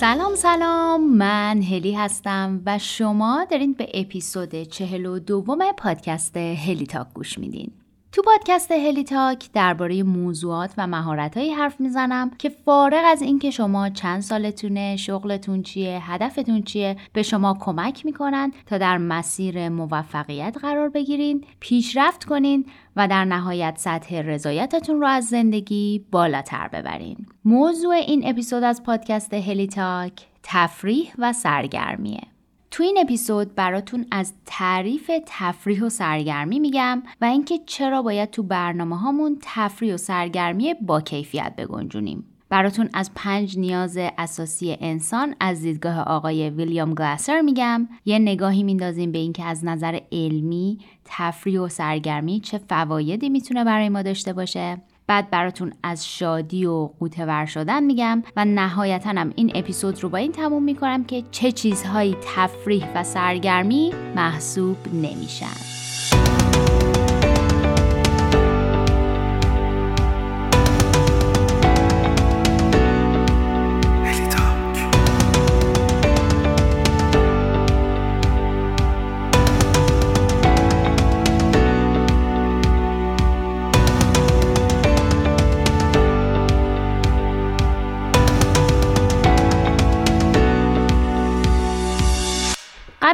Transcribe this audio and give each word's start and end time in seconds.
سلام 0.00 0.34
سلام. 0.34 1.16
من 1.16 1.62
هلی 1.62 1.94
هستم 1.94 2.62
و 2.66 2.78
شما 2.78 3.46
دارین 3.50 3.72
به 3.72 3.88
اپیزود 3.94 4.62
چهل 4.62 5.06
و 5.06 5.18
دوم 5.18 5.72
پادکست 5.72 6.36
هلی‌تاک 6.36 7.06
گوش 7.14 7.38
میدین. 7.38 7.72
تو 8.12 8.22
پادکست 8.22 8.72
هلی 8.72 9.04
تاک 9.04 9.52
درباره 9.52 10.02
موضوعات 10.02 10.74
و 10.78 10.86
مهارتهایی 10.86 11.50
حرف 11.50 11.80
می‌زنم 11.80 12.30
که 12.38 12.48
فارغ 12.48 13.02
از 13.06 13.22
اینکه 13.22 13.50
شما 13.50 13.88
چند 13.88 14.20
سالتونه، 14.20 14.96
شغلتون 14.96 15.62
چیه، 15.62 16.00
هدفتون 16.02 16.62
چیه 16.62 16.96
به 17.12 17.22
شما 17.22 17.58
کمک 17.60 18.06
می‌کنن 18.06 18.52
تا 18.66 18.78
در 18.78 18.98
مسیر 18.98 19.68
موفقیت 19.68 20.56
قرار 20.62 20.88
بگیرین، 20.88 21.44
پیشرفت 21.60 22.24
کنین 22.24 22.66
و 22.96 23.08
در 23.08 23.24
نهایت 23.24 23.74
سطح 23.78 24.20
رضایتتون 24.20 25.00
رو 25.00 25.06
از 25.06 25.26
زندگی 25.26 26.04
بالاتر 26.12 26.68
ببرین. 26.68 27.26
موضوع 27.44 27.94
این 27.94 28.22
اپیزود 28.28 28.64
از 28.64 28.82
پادکست 28.82 29.34
هلی 29.34 29.66
تاک 29.66 30.12
تفریح 30.42 31.12
و 31.18 31.32
سرگرمیه. 31.32 32.29
تو 32.70 32.82
این 32.82 32.98
اپیزود 33.00 33.54
براتون 33.54 34.06
از 34.10 34.32
تعریف 34.46 35.10
تفریح 35.26 35.82
و 35.82 35.88
سرگرمی 35.88 36.58
میگم 36.58 37.02
و 37.20 37.24
اینکه 37.24 37.58
چرا 37.66 38.02
باید 38.02 38.30
تو 38.30 38.42
برنامه 38.42 38.98
هامون 38.98 39.38
تفریح 39.42 39.94
و 39.94 39.96
سرگرمی 39.96 40.74
با 40.74 41.00
کیفیت 41.00 41.54
بگنجونیم. 41.58 42.24
براتون 42.48 42.88
از 42.94 43.10
پنج 43.14 43.58
نیاز 43.58 43.98
اساسی 44.18 44.76
انسان 44.80 45.34
از 45.40 45.62
دیدگاه 45.62 45.98
آقای 45.98 46.50
ویلیام 46.50 46.94
گلاسر 46.94 47.40
میگم 47.40 47.88
یه 48.04 48.18
نگاهی 48.18 48.62
میندازیم 48.62 49.12
به 49.12 49.18
اینکه 49.18 49.44
از 49.44 49.64
نظر 49.64 50.00
علمی 50.12 50.78
تفریح 51.04 51.60
و 51.60 51.68
سرگرمی 51.68 52.40
چه 52.40 52.60
فوایدی 52.68 53.28
می‌تونه 53.28 53.64
برای 53.64 53.88
ما 53.88 54.02
داشته 54.02 54.32
باشه 54.32 54.82
بعد 55.10 55.30
براتون 55.30 55.72
از 55.82 56.08
شادی 56.08 56.66
و 56.66 56.90
قوتور 56.98 57.46
شدن 57.46 57.82
میگم 57.82 58.22
و 58.36 58.44
نهایتا 58.44 59.10
هم 59.10 59.32
این 59.36 59.52
اپیزود 59.54 60.02
رو 60.02 60.08
با 60.08 60.18
این 60.18 60.32
تموم 60.32 60.62
می‌کنم 60.62 61.04
که 61.04 61.22
چه 61.30 61.52
چیزهایی 61.52 62.16
تفریح 62.36 62.92
و 62.94 63.04
سرگرمی 63.04 63.92
محسوب 64.16 64.76
نمیشن. 64.92 66.39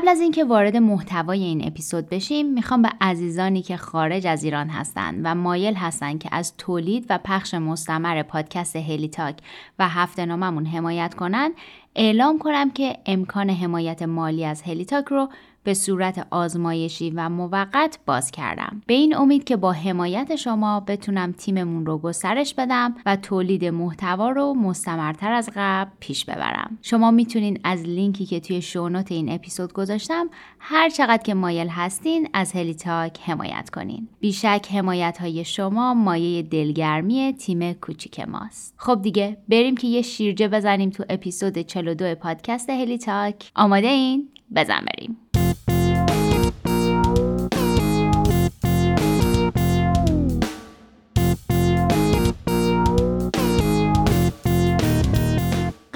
قبل 0.07 0.13
از 0.13 0.21
اینکه 0.21 0.45
وارد 0.45 0.77
محتوای 0.77 1.43
این 1.45 1.67
اپیزود 1.67 2.09
بشیم 2.09 2.53
می‌خوام 2.53 2.83
به 2.83 2.89
عزیزانی 3.01 3.63
که 3.63 3.77
خارج 3.77 4.27
از 4.27 4.45
ایران 4.45 4.69
هستند 4.69 5.21
و 5.25 5.35
مایل 5.35 5.75
هستند 5.75 6.19
که 6.19 6.29
از 6.33 6.57
تولید 6.59 7.07
و 7.11 7.19
پخش 7.25 7.55
مستمر 7.55 8.23
پادکست 8.23 8.77
هلی 8.77 9.09
تاک 9.09 9.37
و 9.79 9.89
هفته 9.89 10.27
ناممون 10.27 10.67
حمایت 10.67 11.15
کنند 11.15 11.53
اعلام 11.97 12.39
کنم 12.39 12.71
که 12.71 12.97
امکان 13.07 13.51
حمایت 13.51 14.03
مالی 14.03 14.45
از 14.45 14.63
هلی 14.63 14.85
تاک 14.85 15.05
رو 15.05 15.29
به 15.67 15.75
صورت 15.75 16.27
آزمایشی 16.31 17.11
و 17.11 17.29
موقت 17.29 17.99
باز 18.07 18.31
کردم. 18.31 18.83
به 18.87 18.95
این 18.95 19.17
امید 19.17 19.45
که 19.45 19.57
با 19.57 19.73
حمایت 19.73 20.37
شما 20.37 20.81
بتونم 20.81 21.33
تیممون 21.33 21.87
رو 21.87 21.99
گسترش 21.99 22.55
بدم 22.55 22.95
و 23.07 23.17
تولید 23.17 23.65
محتوا 23.65 24.31
رو 24.31 24.55
مستمرتر 24.55 25.33
از 25.33 25.51
قبل 25.57 25.91
پیش 26.01 26.25
ببرم. 26.25 26.79
شما 26.83 27.11
می‌تونین 27.11 27.61
از 27.65 27.83
لینکی 27.83 28.27
که 28.27 28.41
توی 28.41 28.63
شونوت 28.63 29.13
این 29.13 29.33
اپیزود 29.33 29.73
گذاشتم 29.73 30.27
هر 30.59 30.89
چقدر 30.89 31.23
که 31.23 31.35
مایل 31.35 31.69
هستین 31.69 32.29
از 32.33 32.53
هلی 32.53 32.75
تاک 32.75 33.21
حمایت 33.21 33.71
کنین. 33.71 34.09
بیشک 34.21 34.69
حمایت 34.73 35.19
های 35.21 35.45
شما 35.45 35.95
مایه 35.95 36.43
دلگرمی 36.43 37.33
تیم 37.33 37.73
کوچیک 37.73 38.21
ماست. 38.21 38.75
خب 38.77 39.03
دیگه 39.03 39.37
بریم 39.49 39.77
که 39.77 39.87
یه 39.87 40.03
شیرجه 40.03 40.49
بزنیم 40.49 40.91
تو 40.91 41.05
اپیزود 41.09 41.59
42 41.59 42.15
پادکست 42.15 42.71
هلی 42.71 42.99
تاک 42.99 43.51
آماده 43.55 43.89
این؟ 43.89 44.29
بزن 44.55 44.81
بریم. 44.81 45.17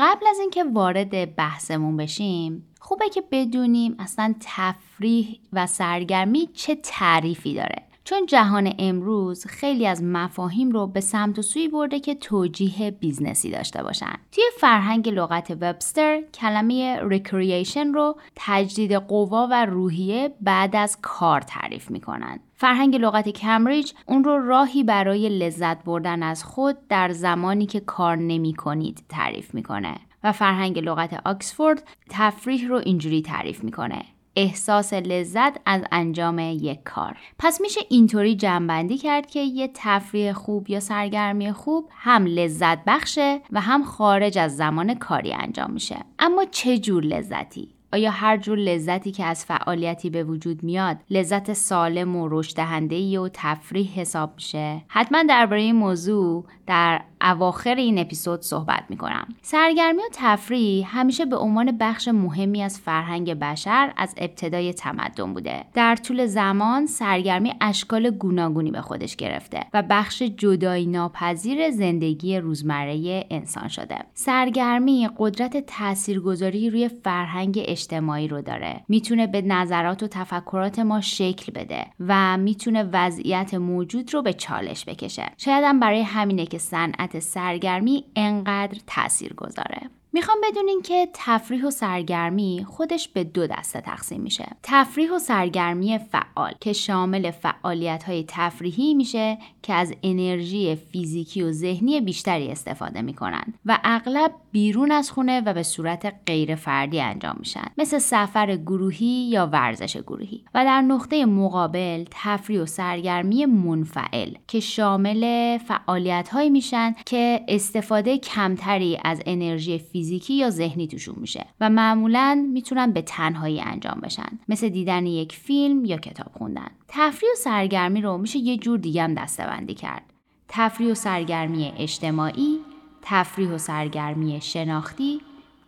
قبل 0.02 0.26
از 0.26 0.38
اینکه 0.38 0.64
وارد 0.64 1.36
بحثمون 1.36 1.96
بشیم 1.96 2.66
خوبه 2.80 3.08
که 3.08 3.22
بدونیم 3.30 3.96
اصلا 3.98 4.34
تفریح 4.40 5.40
و 5.52 5.66
سرگرمی 5.66 6.46
چه 6.54 6.74
تعریفی 6.74 7.54
داره 7.54 7.82
چون 8.04 8.26
جهان 8.26 8.74
امروز 8.78 9.46
خیلی 9.46 9.86
از 9.86 10.02
مفاهیم 10.02 10.70
رو 10.70 10.86
به 10.86 11.00
سمت 11.00 11.38
و 11.38 11.42
سوی 11.42 11.68
برده 11.68 12.00
که 12.00 12.14
توجیه 12.14 12.90
business 12.90 13.44
ی 13.44 13.50
داشته 13.50 13.82
باشن. 13.82 14.14
توی 14.32 14.44
فرهنگ 14.60 15.08
لغت 15.08 15.50
وبستر 15.50 16.20
کلمه 16.34 17.00
recreation 17.02 17.92
رو 17.92 18.16
تجدید 18.36 18.92
قوا 18.92 19.48
و 19.50 19.66
روحیه 19.66 20.34
بعد 20.40 20.76
از 20.76 20.98
کار 21.02 21.40
تعریف 21.40 21.90
می‌کنن. 21.90 22.40
فرهنگ 22.60 22.96
لغت 22.96 23.28
کمبریج 23.28 23.92
اون 24.06 24.24
رو 24.24 24.48
راهی 24.48 24.84
برای 24.84 25.28
لذت 25.28 25.84
بردن 25.84 26.22
از 26.22 26.44
خود 26.44 26.76
در 26.88 27.10
زمانی 27.10 27.66
که 27.66 27.80
کار 27.80 28.16
نمی 28.16 28.54
کنید 28.54 29.04
تعریف 29.08 29.54
می‌کنه 29.54 29.94
و 30.24 30.32
فرهنگ 30.32 30.78
لغت 30.78 31.20
آکسفورد 31.24 31.82
تفریح 32.10 32.68
رو 32.68 32.76
اینجوری 32.76 33.22
تعریف 33.22 33.64
می‌کنه. 33.64 34.02
احساس 34.36 34.92
لذت 34.92 35.60
از 35.66 35.82
انجام 35.92 36.38
یک 36.38 36.82
کار. 36.84 37.16
پس 37.38 37.60
میشه 37.60 37.80
اینطوری 37.88 38.36
جنبندی 38.36 38.98
کرد 38.98 39.26
که 39.26 39.40
یه 39.40 39.70
تفریح 39.74 40.32
خوب 40.32 40.70
یا 40.70 40.80
سرگرمی 40.80 41.52
خوب 41.52 41.88
هم 41.92 42.26
لذت 42.26 42.84
بخشه 42.84 43.40
و 43.50 43.60
هم 43.60 43.84
خارج 43.84 44.38
از 44.38 44.56
زمان 44.56 44.94
کاری 44.94 45.32
انجام 45.32 45.70
میشه. 45.70 45.96
اما 46.18 46.44
چه 46.44 46.78
جور 46.78 47.04
لذتی؟ 47.04 47.68
آیا 47.92 48.10
هر 48.10 48.36
جور 48.36 48.58
لذتی 48.58 49.10
که 49.10 49.24
از 49.24 49.44
فعالیتی 49.44 50.10
به 50.10 50.24
وجود 50.24 50.62
میاد 50.62 50.96
لذت 51.10 51.52
سالم 51.52 52.16
و 52.16 52.28
رشد 52.30 52.56
دهنده 52.56 53.20
و 53.20 53.28
تفریح 53.32 54.00
حساب 54.00 54.32
میشه؟ 54.36 54.82
حتما 54.88 55.22
درباره 55.22 55.60
این 55.60 55.76
موضوع 55.76 56.44
در 56.66 57.00
اواخر 57.22 57.74
این 57.74 57.98
اپیزود 57.98 58.42
صحبت 58.42 58.84
می‌کنم. 58.88 59.28
سرگرمی 59.42 59.98
و 59.98 60.08
تفریح 60.12 60.98
همیشه 60.98 61.24
به 61.24 61.36
عنوان 61.36 61.78
بخش 61.80 62.08
مهمی 62.08 62.62
از 62.62 62.80
فرهنگ 62.80 63.34
بشر 63.34 63.92
از 63.96 64.14
ابتدای 64.16 64.72
تمدن 64.72 65.34
بوده. 65.34 65.64
در 65.74 65.96
طول 65.96 66.26
زمان 66.26 66.86
سرگرمی 66.86 67.54
اشکال 67.60 68.10
گوناگونی 68.10 68.70
به 68.70 68.80
خودش 68.80 69.16
گرفته 69.16 69.60
و 69.74 69.82
بخش 69.90 70.22
جدایی 70.22 70.86
ناپذیر 70.86 71.70
زندگی 71.70 72.38
روزمره 72.38 73.26
انسان 73.30 73.68
شده. 73.68 73.98
سرگرمی 74.14 75.08
قدرت 75.18 75.66
تاثیرگذاری 75.66 76.70
روی 76.70 76.88
فرهنگ 76.88 77.64
اجتماعی 77.80 78.28
رو 78.28 78.42
داره. 78.42 78.80
می‌تونه 78.88 79.26
به 79.26 79.42
نظرات 79.42 80.02
و 80.02 80.06
تفکرات 80.06 80.78
ما 80.78 81.00
شکل 81.00 81.52
بده 81.52 81.86
و 82.00 82.36
می‌تونه 82.36 82.82
وضعیت 82.92 83.54
موجود 83.54 84.14
رو 84.14 84.22
به 84.22 84.32
چالش 84.32 84.84
بکشه. 84.84 85.24
شاید 85.36 85.64
هم 85.64 85.80
برای 85.80 86.02
همینه 86.02 86.46
که 86.46 86.58
صنعت 86.58 87.18
سرگرمی 87.18 88.04
انقدر 88.16 88.78
تأثیر 88.86 89.34
گذاره 89.34 89.80
می‌خوام 90.12 90.38
بدونین 90.50 90.82
که 90.82 91.08
تفریح 91.14 91.66
و 91.66 91.70
سرگرمی 91.70 92.66
خودش 92.68 93.08
به 93.08 93.24
دو 93.24 93.46
دسته 93.46 93.80
تقسیم 93.80 94.20
میشه. 94.20 94.46
تفریح 94.62 95.12
و 95.12 95.18
سرگرمی 95.18 95.98
فعال 95.98 96.52
که 96.60 96.72
شامل 96.72 97.30
فعالیت 97.30 98.04
های 98.04 98.24
تفریحی 98.28 98.94
میشه 98.94 99.38
که 99.62 99.74
از 99.74 99.94
انرژی 100.02 100.76
فیزیکی 100.76 101.42
و 101.42 101.52
ذهنی 101.52 102.00
بیشتری 102.00 102.48
استفاده 102.48 103.02
می‌کنن 103.02 103.54
و 103.66 103.78
اغلب 103.84 104.34
بیرون 104.52 104.92
از 104.92 105.10
خونه 105.10 105.40
و 105.40 105.54
به 105.54 105.62
صورت 105.62 106.14
غیر 106.26 106.54
فردی 106.54 107.00
انجام 107.00 107.36
میشن. 107.38 107.66
مثل 107.78 107.98
سفر 107.98 108.56
گروهی 108.56 109.28
یا 109.30 109.46
ورزش 109.46 109.96
گروهی. 109.96 110.44
و 110.54 110.64
در 110.64 110.80
نقطه 110.80 111.26
مقابل 111.26 112.04
تفریح 112.10 112.60
و 112.60 112.66
سرگرمی 112.66 113.46
منفعل 113.46 114.34
که 114.48 114.60
شامل 114.60 115.58
فعالیت 115.58 116.28
هایی 116.28 116.50
میشن 116.50 116.94
که 117.06 117.40
استفاده 117.48 118.18
کمتری 118.18 118.98
از 119.04 119.22
انرژی 119.26 119.78
فیزیکی 119.78 119.99
یا 120.28 120.50
ذهنی 120.50 120.86
توشون 120.86 121.14
میشه 121.18 121.46
و 121.60 121.70
معمولا 121.70 122.46
می‌تونن 122.52 122.92
به 122.92 123.02
تنهایی 123.02 123.60
انجام 123.60 124.00
بشن. 124.00 124.38
مثل 124.48 124.68
دیدن 124.68 125.06
یک 125.06 125.32
فیلم 125.32 125.84
یا 125.84 125.96
کتاب 125.96 126.32
خوندن. 126.38 126.70
تفریح 126.88 127.30
و 127.32 127.36
سرگرمی 127.36 128.02
رو 128.02 128.18
میشه 128.18 128.38
یه 128.38 128.56
جور 128.56 128.78
دیگه 128.78 129.02
هم 129.02 129.14
دستبندی 129.14 129.74
کرد. 129.74 130.02
تفریح 130.48 130.90
و 130.90 130.94
سرگرمی 130.94 131.72
اجتماعی 131.78 132.58
تفریح 133.02 133.50
و 133.50 133.58
سرگرمی 133.58 134.40
شناختی 134.40 135.20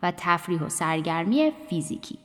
و 0.02 0.12
تفریح 0.16 0.62
و 0.62 0.68
سرگرمی 0.68 1.52
فیزیکی. 1.68 2.18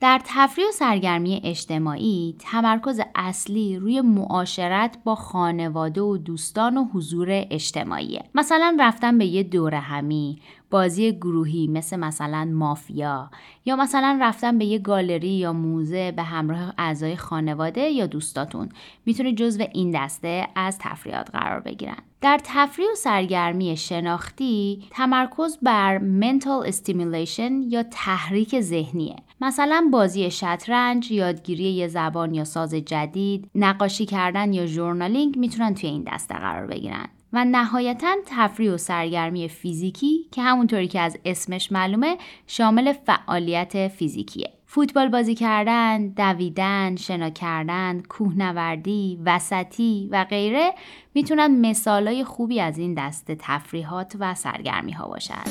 در 0.00 0.20
تفریح 0.24 0.68
و 0.68 0.72
سرگرمی 0.72 1.40
اجتماعی 1.44 2.36
تمرکز 2.38 3.00
اصلی 3.14 3.76
روی 3.76 4.00
معاشرت 4.00 4.98
با 5.04 5.14
خانواده 5.14 6.00
و 6.00 6.16
دوستان 6.16 6.76
و 6.76 6.84
حضور 6.84 7.28
اجتماعیه. 7.30 8.24
مثلا 8.34 8.76
رفتن 8.80 9.18
به 9.18 9.26
یه 9.26 9.42
دوره 9.42 9.78
همی 9.78 10.38
بازی 10.72 11.12
گروهی 11.12 11.66
مثل 11.66 11.96
مثلا 11.96 12.44
مافیا 12.44 13.30
یا 13.64 13.76
مثلا 13.76 14.18
رفتن 14.20 14.58
به 14.58 14.64
یه 14.64 14.78
گالری 14.78 15.28
یا 15.28 15.52
موزه 15.52 16.12
به 16.12 16.22
همراه 16.22 16.74
اعضای 16.78 17.16
خانواده 17.16 17.80
یا 17.80 18.06
دوستاتون 18.06 18.68
می‌تونه 19.06 19.32
جزو 19.32 19.64
این 19.72 19.90
دسته 19.90 20.48
از 20.56 20.78
تفریحات 20.78 21.30
قرار 21.30 21.60
بگیرن 21.60 21.96
در 22.20 22.40
تفریح 22.44 22.88
و 22.92 22.94
سرگرمی 22.94 23.76
شناختی 23.76 24.84
تمرکز 24.90 25.58
بر 25.62 25.98
mental 25.98 26.72
stimulation 26.72 27.52
یا 27.68 27.82
تحریک 27.82 28.60
ذهنیه 28.60 29.16
مثلا 29.40 29.88
بازی 29.92 30.30
شطرنج، 30.30 31.10
یادگیری 31.10 31.64
یه 31.64 31.88
زبان 31.88 32.34
یا 32.34 32.44
ساز 32.44 32.74
جدید، 32.74 33.50
نقاشی 33.54 34.06
کردن 34.06 34.52
یا 34.52 34.66
ژورنالینگ 34.66 35.38
می‌تونن 35.38 35.74
توی 35.74 35.90
این 35.90 36.04
دسته 36.12 36.34
قرار 36.34 36.66
بگیرن. 36.66 37.08
و 37.32 37.44
نهایتا 37.44 38.16
تفریح 38.26 38.72
و 38.72 38.76
سرگرمی 38.76 39.48
فیزیکی 39.48 40.26
که 40.32 40.42
همونطوری 40.42 40.88
که 40.88 41.00
از 41.00 41.18
اسمش 41.24 41.72
معلومه 41.72 42.16
شامل 42.46 42.92
فعالیت 42.92 43.88
فیزیکیه. 43.88 44.52
فوتبال 44.66 45.08
بازی 45.08 45.34
کردن، 45.34 46.08
دویدن، 46.08 46.96
شنا 46.96 47.30
کردن، 47.30 48.02
کوهنوردی، 48.08 49.18
وسطی 49.24 50.08
و 50.10 50.24
غیره 50.24 50.74
می‌تونن 51.14 51.60
مثالای 51.60 52.24
خوبی 52.24 52.60
از 52.60 52.78
این 52.78 52.94
دسته 52.94 53.36
تفریحات 53.38 54.16
و 54.18 54.34
سرگرمی 54.34 54.92
ها 54.92 55.08
باشند. 55.08 55.50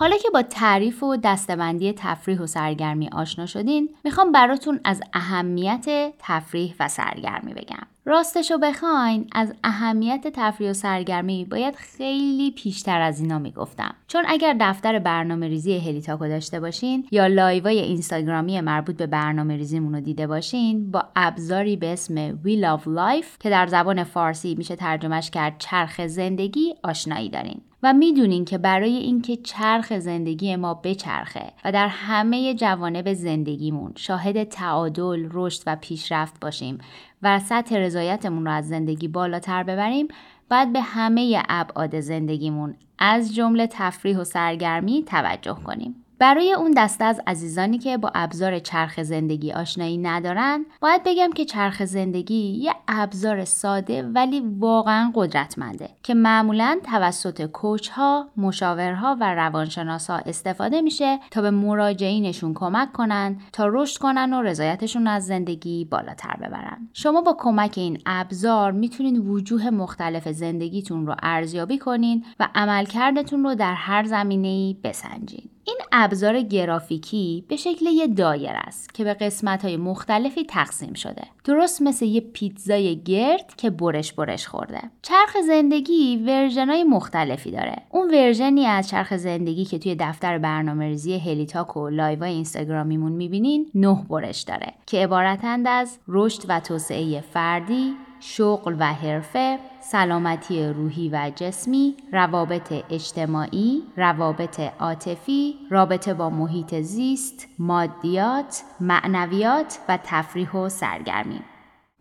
حالا 0.00 0.16
که 0.16 0.30
با 0.30 0.42
تعریف 0.42 1.02
و 1.02 1.16
دستبندی 1.16 1.92
تفریح 1.92 2.40
و 2.40 2.46
سرگرمی 2.46 3.08
آشنا 3.08 3.46
شدین 3.46 3.88
می‌خوام 4.04 4.32
براتون 4.32 4.80
از 4.84 5.02
اهمیت 5.12 6.12
تفریح 6.18 6.74
و 6.80 6.88
سرگرمی 6.88 7.54
بگم. 7.54 7.86
راستشو 8.04 8.58
بخواین 8.58 9.26
از 9.32 9.54
اهمیت 9.64 10.26
تفریح 10.34 10.70
و 10.70 10.72
سرگرمی 10.72 11.44
باید 11.44 11.74
خیلی 11.74 12.50
پیشتر 12.50 13.00
از 13.00 13.20
اینا 13.20 13.38
می‌گفتم. 13.38 13.94
چون 14.08 14.24
اگر 14.28 14.56
دفتر 14.60 14.98
برنامه 14.98 15.48
ریزی 15.48 15.78
هلیتاکو 15.78 16.28
داشته 16.28 16.60
باشین 16.60 17.06
یا 17.10 17.26
لایوای 17.26 17.78
اینستاگرامی 17.78 18.60
مربوط 18.60 18.96
به 18.96 19.06
برنامه 19.06 19.56
ریزیمون 19.56 19.94
رو 19.94 20.00
دیده 20.00 20.26
باشین 20.26 20.90
با 20.90 21.04
ابزاری 21.16 21.76
به 21.76 21.92
اسم 21.92 22.30
We 22.30 22.62
Love 22.62 22.84
Life 22.84 23.38
که 23.40 23.50
در 23.50 23.66
زبان 23.66 24.04
فارسی 24.04 24.54
میشه 24.54 24.76
ترجمهش 24.76 25.30
کرد 25.30 25.54
چرخ 25.58 26.06
زندگی 26.06 26.74
آشنایی 26.82 27.28
دارین. 27.28 27.60
و 27.82 27.92
می‌دونین 27.92 28.44
که 28.44 28.58
برای 28.58 28.96
اینکه 28.96 29.36
چرخ 29.36 29.98
زندگی 29.98 30.56
ما 30.56 30.74
بچرخه 30.74 31.52
و 31.64 31.72
در 31.72 31.88
همه 31.88 32.54
جوانب 32.54 33.12
زندگیمون 33.12 33.92
شاهد 33.96 34.44
تعادل، 34.44 35.28
رشد 35.32 35.62
و 35.66 35.76
پیشرفت 35.76 36.40
باشیم 36.40 36.78
و 37.22 37.38
سطح 37.38 37.76
رضایتمون 37.76 38.44
رو 38.44 38.52
از 38.52 38.68
زندگی 38.68 39.08
بالاتر 39.08 39.62
ببریم 39.62 40.08
باید 40.50 40.72
به 40.72 40.80
همه 40.80 41.42
ابعاد 41.48 42.00
زندگیمون 42.00 42.74
از 42.98 43.34
جمله 43.34 43.66
تفریح 43.66 44.18
و 44.18 44.24
سرگرمی 44.24 45.04
توجه 45.04 45.54
کنیم. 45.64 46.04
برای 46.20 46.52
اون 46.52 46.70
دسته 46.76 47.04
از 47.04 47.20
عزیزانی 47.26 47.78
که 47.78 47.96
با 47.96 48.12
ابزار 48.14 48.58
چرخ 48.58 49.02
زندگی 49.02 49.52
آشنایی 49.52 49.98
ندارن 49.98 50.66
باید 50.80 51.02
بگم 51.04 51.30
که 51.34 51.44
چرخ 51.44 51.84
زندگی 51.84 52.34
یه 52.34 52.74
ابزار 52.88 53.44
ساده 53.44 54.02
ولی 54.02 54.42
واقعا 54.58 55.12
قدرتمنده 55.14 55.88
که 56.02 56.14
معمولا 56.14 56.78
توسط 56.84 57.46
کوچ 57.46 57.88
ها، 57.88 58.28
مشاورها 58.36 59.16
و 59.20 59.34
روانشناس 59.34 60.10
ها 60.10 60.16
استفاده 60.16 60.80
میشه 60.80 61.18
تا 61.30 61.42
به 61.42 61.50
مراجعینشون 61.50 62.54
کمک 62.54 62.92
کنن 62.92 63.40
تا 63.52 63.66
رشد 63.68 63.98
کنن 63.98 64.32
و 64.32 64.42
رضایتشون 64.42 65.06
از 65.06 65.26
زندگی 65.26 65.84
بالاتر 65.84 66.36
ببرن. 66.36 66.88
شما 66.92 67.20
با 67.20 67.36
کمک 67.38 67.74
این 67.76 67.98
ابزار 68.06 68.72
می‌تونین 68.72 69.18
وجوه 69.18 69.70
مختلف 69.70 70.28
زندگیتون 70.28 71.06
رو 71.06 71.14
ارزیابی 71.22 71.78
کنین 71.78 72.24
و 72.40 72.48
عملکردتون 72.54 73.44
رو 73.44 73.54
در 73.54 73.74
هر 73.74 74.04
زمینه‌ای 74.04 74.76
بسنجین. 74.84 75.50
این 75.70 75.78
ابزار 75.92 76.40
گرافیکی 76.40 77.44
به 77.48 77.56
شکل 77.56 77.86
یه 77.86 78.06
دایر 78.06 78.52
است 78.54 78.94
که 78.94 79.04
به 79.04 79.14
قسمت 79.14 79.64
های 79.64 79.76
مختلفی 79.76 80.44
تقسیم 80.44 80.92
شده. 80.92 81.22
درست 81.44 81.82
مثل 81.82 82.06
یه 82.06 82.20
پیتزای 82.20 83.02
گرد 83.02 83.54
که 83.56 83.70
برش 83.70 84.12
برش 84.12 84.46
خورده. 84.48 84.80
چرخ 85.02 85.36
زندگی 85.46 86.16
version 86.26 86.68
های 86.68 86.84
مختلفی 86.84 87.50
داره. 87.50 87.76
اون 87.90 88.10
version 88.10 88.59
ی 88.59 88.66
از 88.66 88.88
چرخ 88.88 89.16
زندگی 89.16 89.64
که 89.64 89.78
توی 89.78 89.96
دفتر 90.00 90.38
برنامه 90.38 90.84
ریزی 90.84 91.18
هلیتاک 91.18 91.76
و 91.76 91.88
live 91.88 92.24
اینستاگرامیمون 92.24 93.12
می‌بینین 93.12 93.70
نه 93.74 94.06
برش 94.10 94.42
داره 94.42 94.74
که 94.86 94.98
عبارتند 94.98 95.68
از 95.68 95.98
رشد 96.08 96.42
و 96.48 96.60
توسعه 96.60 97.20
فردی 97.20 97.92
شغل 98.20 98.76
و 98.78 98.84
حرفه، 98.84 99.58
سلامتی 99.80 100.66
روحی 100.66 101.08
و 101.08 101.32
جسمی، 101.36 101.94
روابط 102.12 102.72
اجتماعی، 102.90 103.82
روابط 103.96 104.60
عاطفی، 104.60 105.54
رابطه 105.70 106.14
با 106.14 106.30
محیط 106.30 106.74
زیست، 106.80 107.48
مادیات، 107.58 108.62
معنویات 108.80 109.78
و 109.88 109.98
تفریح 110.04 110.52
و 110.52 110.68
سرگرمی. 110.68 111.40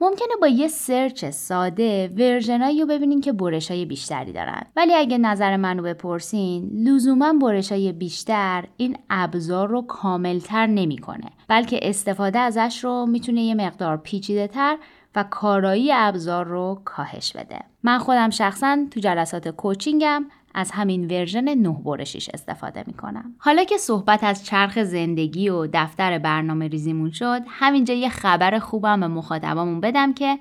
ممکنه 0.02 0.36
با 0.42 0.48
یه 0.48 0.68
search 0.68 1.26
ساده 1.26 2.08
version 2.18 2.67
ایی 2.67 2.82
رو 2.82 2.88
ببینین 2.88 3.22
که 3.22 3.34
برش 3.34 3.72
های 3.72 3.86
بیشتری 3.86 4.34
دارن 4.34 4.62
ولی 4.76 4.94
اگه 4.94 5.18
نظر 5.18 5.58
منو 5.58 5.84
بپرسین 5.84 6.70
لزوما 6.74 7.34
برش 7.34 7.72
های 7.72 7.92
بیشتر 7.92 8.64
این 8.78 8.98
ابزار 9.10 9.68
رو 9.68 9.82
کاملتر 9.82 10.68
نمی‌کنه 10.68 11.32
بلکه 11.48 11.80
استفاده 11.82 12.40
ازش 12.40 12.84
رو 12.84 13.06
می‌تونه 13.06 13.42
یه 13.42 13.56
مقدار 13.56 13.98
پیچیده 13.98 14.48
تر 14.48 14.78
و 15.16 15.24
کارایی 15.24 15.94
ابزار 15.94 16.46
رو 16.46 16.82
کاهش 16.86 17.34
بده. 17.34 17.60
من 17.84 17.98
خودم 17.98 18.30
شخصا 18.30 18.78
تو 18.92 19.00
جلسات 19.00 19.48
coaching 19.48 20.17
م 20.17 20.26
از 20.54 20.72
همین 20.72 21.06
version 21.06 21.44
نه 21.44 21.82
برشیش 21.86 22.30
استفاده 22.34 22.84
می‌کنم. 22.88 23.36
حالا 23.38 23.64
که 23.64 23.78
صحبت 23.78 24.24
از 24.24 24.46
چرخ 24.46 24.84
زندگی 24.84 25.50
و 25.50 25.68
دفتر 25.74 26.20
برنامه 26.20 26.68
ریزیمون 26.68 27.12
شد، 27.12 27.42
همینجا 27.48 27.94
یه 27.94 28.10
خبر 28.10 28.60
خوبم 28.60 29.00
به 29.00 29.08
مخاطبامون 29.08 29.82
بدم 29.82 30.14
که 30.14 30.40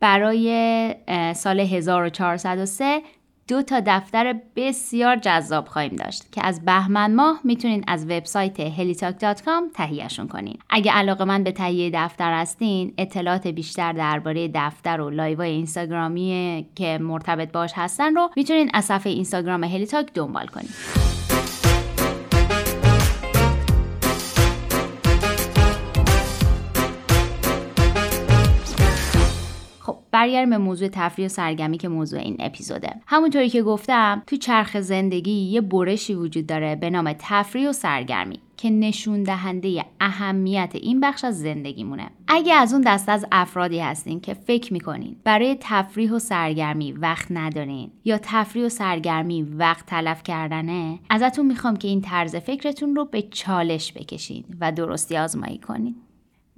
برای 0.00 0.94
سال 1.34 1.60
1403 1.60 3.02
دو 3.50 3.62
تا 3.62 3.82
دفتر 3.86 4.34
بسیار 4.56 5.16
جذاب 5.16 5.68
خواهیم 5.68 5.96
داشت 5.96 6.32
که 6.32 6.46
از 6.46 6.64
بهمن 6.64 7.14
ماه 7.14 7.40
می‌تونین 7.44 7.84
از 7.86 8.04
website 8.04 8.68
helitalk.com 8.76 9.74
تهیهشون 9.74 10.28
کنین. 10.28 10.58
اگه 10.70 10.92
علاقه‌مند 10.92 11.44
به 11.44 11.52
تهیه 11.52 11.90
دفتر 11.94 12.40
هستین 12.40 12.94
اطلاعات 12.98 13.46
بیشتر 13.46 13.92
درباره 13.92 14.50
دفتر 14.54 15.00
و 15.00 15.10
live 15.10 15.37
های 15.37 15.50
اینستاگرامی 15.50 16.66
که 16.74 16.98
مرتبط 16.98 17.52
باهاش 17.52 17.72
هستن 17.74 18.14
رو 18.14 18.30
می‌تونین 18.36 18.70
از 18.74 18.84
صفحه 18.84 19.12
اینستاگرام 19.12 19.64
هلیتاک 19.64 20.10
دنبال 20.14 20.46
کنین. 20.46 20.70
برگردیم 30.20 30.50
به 30.50 30.58
موضوع 30.58 30.88
تفریح 30.88 31.26
و 31.26 31.28
سرگرمی 31.28 31.78
که 31.78 31.88
موضوع 31.88 32.20
این 32.20 32.36
اپیزوده. 32.38 32.90
همونطوری 33.06 33.48
که 33.48 33.62
گفتم 33.62 34.22
تو 34.26 34.36
چرخ 34.36 34.80
زندگی 34.80 35.32
یه 35.32 35.60
برشی 35.60 36.14
وجود 36.14 36.46
داره 36.46 36.76
به 36.76 36.90
نام 36.90 37.12
تفریح 37.18 37.68
و 37.68 37.72
سرگرمی 37.72 38.38
که 38.56 38.70
نشون 38.70 39.22
دهنده 39.22 39.84
اهمیت 40.00 40.70
این 40.74 41.00
بخش 41.00 41.24
از 41.24 41.40
زندگیمونه. 41.40 42.10
اگه 42.28 42.54
از 42.54 42.72
اون 42.72 42.82
دست 42.82 43.08
از 43.08 43.26
افرادی 43.32 43.78
هستین 43.78 44.20
که 44.20 44.34
فکر 44.34 44.72
می‌کنین 44.72 45.16
برای 45.24 45.56
تفریح 45.60 46.12
و 46.12 46.18
سرگرمی 46.18 46.92
وقت 46.92 47.26
ندارین 47.30 47.90
یا 48.04 48.18
تفریح 48.22 48.66
و 48.66 48.68
سرگرمی 48.68 49.42
وقت 49.42 49.86
تلف 49.86 50.22
کردنه 50.22 50.98
ازتون 51.10 51.46
می‌خوام 51.46 51.76
که 51.76 51.88
این 51.88 52.00
طرز 52.00 52.36
فکرتون 52.36 52.96
رو 52.96 53.04
به 53.04 53.22
چالش 53.22 53.92
بکشین 53.92 54.44
و 54.60 54.72
درستی 54.72 55.16
آزمایی 55.16 55.58
کنین. 55.58 55.94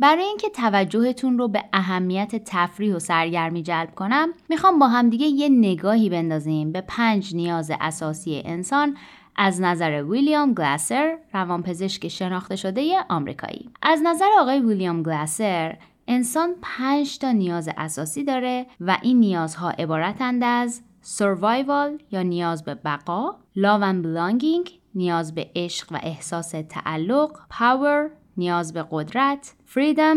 برای 0.02 0.24
اینکه 0.24 0.48
توجهتون 0.48 1.38
رو 1.38 1.48
به 1.48 1.64
اهمیت 1.72 2.44
تفریح 2.44 2.94
و 2.94 2.98
سرگرمی 2.98 3.62
جلب 3.62 3.94
کنم 3.94 4.28
می‌خوام 4.48 4.78
با 4.78 4.88
همدیگه 4.88 5.26
یه 5.26 5.48
نگاهی 5.48 6.10
بندازیم 6.10 6.72
به 6.72 6.80
پنج 6.80 7.34
نیاز 7.34 7.70
اساسی 7.80 8.42
انسان 8.44 8.96
از 9.36 9.60
نظر 9.60 10.04
ویلیام 10.04 10.54
گلاسر 10.54 11.18
روانپزشک 11.34 12.08
شناخته 12.08 12.56
شده 12.56 13.04
آمریکایی. 13.08 13.70
از 13.82 14.00
نظر 14.04 14.28
آقای 14.40 14.60
ویلیام 14.60 15.02
گلاسر 15.02 15.76
انسان 16.08 16.54
پنج 16.62 17.18
تا 17.18 17.32
نیاز 17.32 17.68
اساسی 17.76 18.24
داره 18.24 18.66
و 18.80 18.98
این 19.02 19.20
نیازها 19.20 19.70
عبارتند 19.70 20.44
از 20.44 20.82
survival 21.18 22.02
یا 22.10 22.22
نیاز 22.22 22.64
به 22.64 22.74
بقا 22.74 23.30
love 23.56 23.82
and 23.82 24.70
نیاز 24.94 25.34
به 25.34 25.50
عشق 25.56 25.92
و 25.92 25.98
احساس 26.02 26.54
تعلق 26.68 27.38
power 27.50 28.21
نیاز 28.36 28.72
به 28.72 28.84
قدرت 28.90 29.54
فریدم 29.66 30.16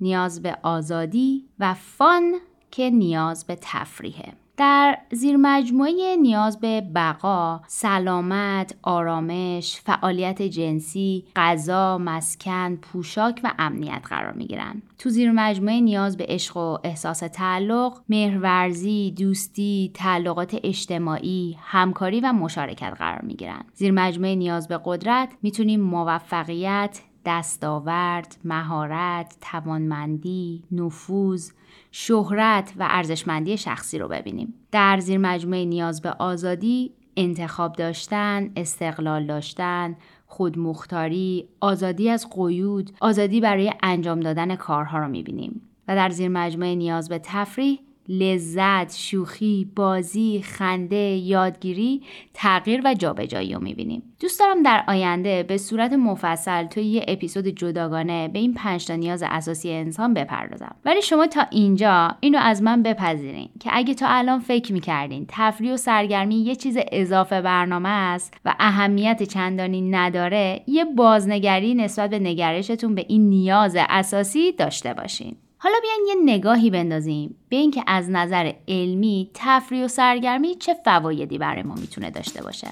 نیاز 0.00 0.42
به 0.42 0.58
آزادی 0.62 1.44
و 1.58 1.74
فان 1.74 2.34
که 2.70 2.90
نیاز 2.90 3.46
به 3.46 3.58
تفریحه 3.60 4.32
در 4.56 4.98
زیر 5.12 5.36
مجموعه 5.36 6.16
نیاز 6.16 6.60
به 6.60 6.80
بقا، 6.94 7.60
سلامت، 7.66 8.74
آرامش، 8.82 9.80
فعالیت 9.84 10.42
جنسی، 10.42 11.24
غذا، 11.36 11.98
مسکن، 11.98 12.76
پوشاک 12.76 13.40
و 13.44 13.52
امنیت 13.58 14.02
قرار 14.08 14.32
می 14.32 14.46
گیرن. 14.46 14.82
تو 14.98 15.10
زیر 15.10 15.32
مجموعه 15.32 15.80
نیاز 15.80 16.16
به 16.16 16.26
عشق 16.28 16.56
و 16.56 16.78
احساس 16.84 17.18
تعلق، 17.18 18.00
مهرورزی، 18.08 19.14
دوستی، 19.18 19.90
تعلقات 19.94 20.56
اجتماعی، 20.64 21.56
همکاری 21.60 22.20
و 22.20 22.32
مشارکت 22.32 22.94
قرار 22.98 23.22
می 23.22 23.34
گیرن. 23.34 23.64
زیر 23.74 23.90
مجموعه 23.90 24.34
نیاز 24.34 24.68
به 24.68 24.80
قدرت 24.84 25.28
می‌تونیم 25.42 25.80
موفقیت، 25.80 27.00
دستاورد، 27.24 28.36
مهارت، 28.44 29.36
توانمندی، 29.40 30.62
نفوذ، 30.72 31.50
شهرت 31.90 32.72
و 32.76 32.86
ارزشمندی 32.90 33.56
شخصی 33.56 33.98
رو 33.98 34.08
ببینیم. 34.08 34.54
در 34.72 35.00
زیر 35.00 35.18
مجموعه 35.18 35.64
نیاز 35.64 36.02
به 36.02 36.10
آزادی، 36.10 36.92
انتخاب 37.16 37.72
داشتن، 37.72 38.50
استقلال 38.56 39.26
داشتن، 39.26 39.96
خودمختاری، 40.26 41.48
آزادی 41.60 42.10
از 42.10 42.30
قیود، 42.36 42.90
آزادی 43.00 43.40
برای 43.40 43.72
انجام 43.82 44.20
دادن 44.20 44.56
کارها 44.56 44.98
رو 44.98 45.08
می‌بینیم. 45.08 45.62
و 45.88 45.96
در 45.96 46.10
زیر 46.10 46.28
مجموعه 46.28 46.74
نیاز 46.74 47.08
به 47.08 47.18
تفریح 47.18 47.80
لذت، 48.08 48.96
شوخی، 48.96 49.70
بازی، 49.76 50.42
خنده، 50.42 50.96
یادگیری، 50.96 52.02
تغییر 52.34 52.80
و 52.84 52.94
جابجایی 52.94 53.54
رو 53.54 53.60
می‌بینیم. 53.60 54.02
دوست 54.20 54.40
دارم 54.40 54.62
در 54.62 54.84
آینده 54.88 55.42
به 55.42 55.58
صورت 55.58 55.92
مفصل 55.92 56.66
توی 56.66 56.82
یه 56.82 57.04
اپیزود 57.08 57.46
جداگانه 57.46 58.28
به 58.28 58.38
این 58.38 58.54
پنج 58.54 58.86
تا 58.86 58.94
نیاز 58.94 59.22
اساسی 59.26 59.70
انسان 59.70 60.14
بپردازم. 60.14 60.76
ولی 60.84 61.02
شما 61.02 61.26
تا 61.26 61.46
اینجا 61.50 62.16
اینو 62.20 62.38
از 62.38 62.62
من 62.62 62.82
بپذیرین 62.82 63.48
که 63.60 63.70
اگه 63.72 63.94
تا 63.94 64.06
الان 64.08 64.40
فکر 64.40 64.72
می‌کردین 64.72 65.24
تفریح 65.28 65.72
و 65.72 65.76
سرگرمی 65.76 66.34
یه 66.34 66.56
چیز 66.56 66.78
اضافه 66.92 67.40
برنامه 67.40 67.88
است 67.88 68.34
و 68.44 68.54
اهمیت 68.58 69.22
چندانی 69.22 69.80
نداره 69.80 70.60
یه 70.66 70.84
بازنگری 70.84 71.74
نسبت 71.74 72.10
به 72.10 72.18
نگرشتون 72.18 72.94
به 72.94 73.04
این 73.08 73.28
نیاز 73.28 73.76
اساسی 73.78 74.52
داشته 74.52 74.94
باشین. 74.94 75.36
حالا 75.64 75.76
بیاین 75.82 76.06
یه 76.08 76.34
نگاهی 76.34 76.70
بندازیم 76.70 77.36
به 77.48 77.56
اینکه 77.56 77.84
از 77.86 78.10
نظر 78.10 78.52
علمی 78.68 79.30
تفریح 79.34 79.84
و 79.84 79.88
سرگرمی 79.88 80.54
چه 80.54 80.74
فوایدی 80.84 81.38
برای 81.38 81.62
ما 81.62 81.74
می‌تونه 81.74 82.10
داشته 82.10 82.42
باشه. 82.42 82.68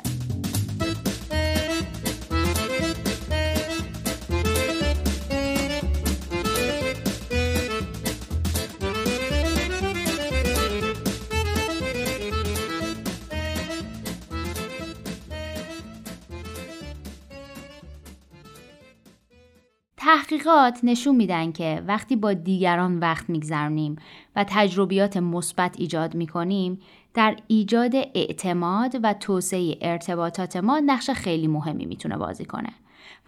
تحقیقات 20.12 20.80
نشون 20.82 21.16
میدن 21.16 21.52
که 21.52 21.82
وقتی 21.86 22.16
با 22.16 22.32
دیگران 22.32 22.98
وقت 22.98 23.30
میگذرونیم 23.30 23.96
و 24.36 24.44
تجربیات 24.48 25.16
مثبت 25.16 25.74
ایجاد 25.78 26.14
می‌کنیم 26.14 26.80
در 27.14 27.36
ایجاد 27.46 27.94
اعتماد 27.94 28.96
و 29.02 29.14
توسعه 29.14 29.78
ارتباطات 29.80 30.56
ما 30.56 30.80
نقش 30.86 31.10
خیلی 31.10 31.46
مهمی 31.46 31.86
می‌تونه 31.86 32.16
بازی 32.16 32.44
کنه 32.44 32.68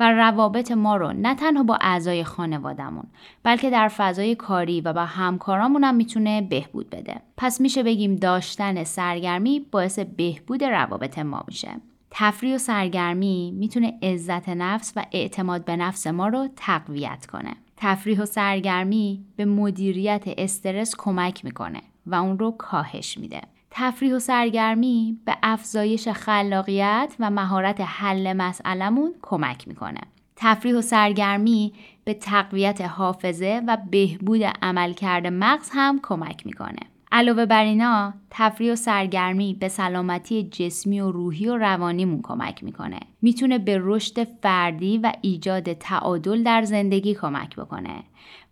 و 0.01 0.13
روابط 0.13 0.73
ما 0.73 0.97
رو 0.97 1.13
نه 1.13 1.35
تنها 1.35 1.63
با 1.63 1.79
اعضای 1.81 2.25
خانوادهمون 2.25 3.07
بلکه 3.43 3.71
در 3.71 3.89
فضای 3.89 4.35
کاری 4.35 4.81
و 4.81 4.93
با 4.93 5.05
همکارامون 5.05 5.85
هم 5.85 5.95
می‌تونه 5.95 6.43
بهبود 6.43 6.91
بده. 6.91 7.21
پس 7.37 7.61
میشه 7.61 7.83
بگیم 7.83 8.17
داشتن 8.17 8.85
سرگرمی 8.85 9.61
باعث 9.61 9.99
بهبود 9.99 10.65
روابط 10.65 11.19
ما 11.19 11.45
میشه. 11.49 11.71
تفریح 12.17 12.55
و 12.55 12.59
سرگرمی 12.59 13.55
می‌تونه 13.57 13.99
عزت 14.03 14.49
نفس 14.49 14.93
و 14.97 15.05
اعتماد 15.13 15.65
به 15.65 15.77
نفس 15.77 16.07
ما 16.07 16.29
رو 16.29 16.49
تقویت 16.57 17.27
کنه. 17.27 17.57
تفریح 17.77 18.21
و 18.21 18.27
سرگرمی 18.27 19.25
به 19.37 19.45
مدیریت 19.45 20.25
استرس 20.27 20.95
کمک 20.99 21.45
می‌کنه 21.45 21.81
و 22.07 22.15
اون 22.15 22.39
رو 22.39 22.51
کاهش 22.51 23.19
میده. 23.19 23.41
تفریح 23.71 24.15
و 24.15 24.19
سرگرمی 24.19 25.19
به 25.25 25.37
افزایش 25.43 26.09
خلاقیت 26.09 27.17
و 27.21 27.31
مهارت 27.31 27.81
حل 27.81 28.33
مسئلمون 28.33 29.15
کمک 29.23 29.69
می‌کنه. 29.69 30.01
تفریح 30.37 30.75
و 30.75 30.81
سرگرمی 30.81 31.73
به 32.05 32.15
تقویت 32.15 32.81
حافظه 32.81 33.63
و 33.67 33.79
بهبود 33.91 34.43
عملکرد 34.43 35.27
مغز 35.27 35.71
هم 35.73 36.01
کمک 36.03 36.47
می‌کنه. 36.47 36.81
علاوه 37.15 37.47
بر 37.47 37.65
اینا 37.65 38.15
تفریح 38.31 38.73
و 38.73 38.77
سرگرمی 38.77 39.55
به 39.61 39.69
سلامتی 39.69 40.43
جسمی 40.43 41.01
و 41.01 41.11
روحی 41.11 41.49
و 41.49 41.57
روانیمون 41.57 42.23
کمک 42.23 42.65
می‌کنه. 42.65 43.01
می‌تونه 43.23 43.59
به 43.59 43.79
رشد 43.83 44.25
فردی 44.25 44.99
و 44.99 45.13
ایجاد 45.23 45.73
تعادل 45.73 46.43
در 46.43 46.63
زندگی 46.63 47.15
کمک 47.15 47.57
بکنه 47.57 48.05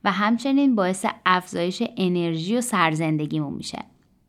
و 0.04 0.12
همچنین 0.12 0.74
باعث 0.74 1.06
افزایش 1.26 1.82
انرژی 1.96 2.56
و 2.56 2.60
سرزندگیمون 2.60 3.54
میشه. 3.54 3.78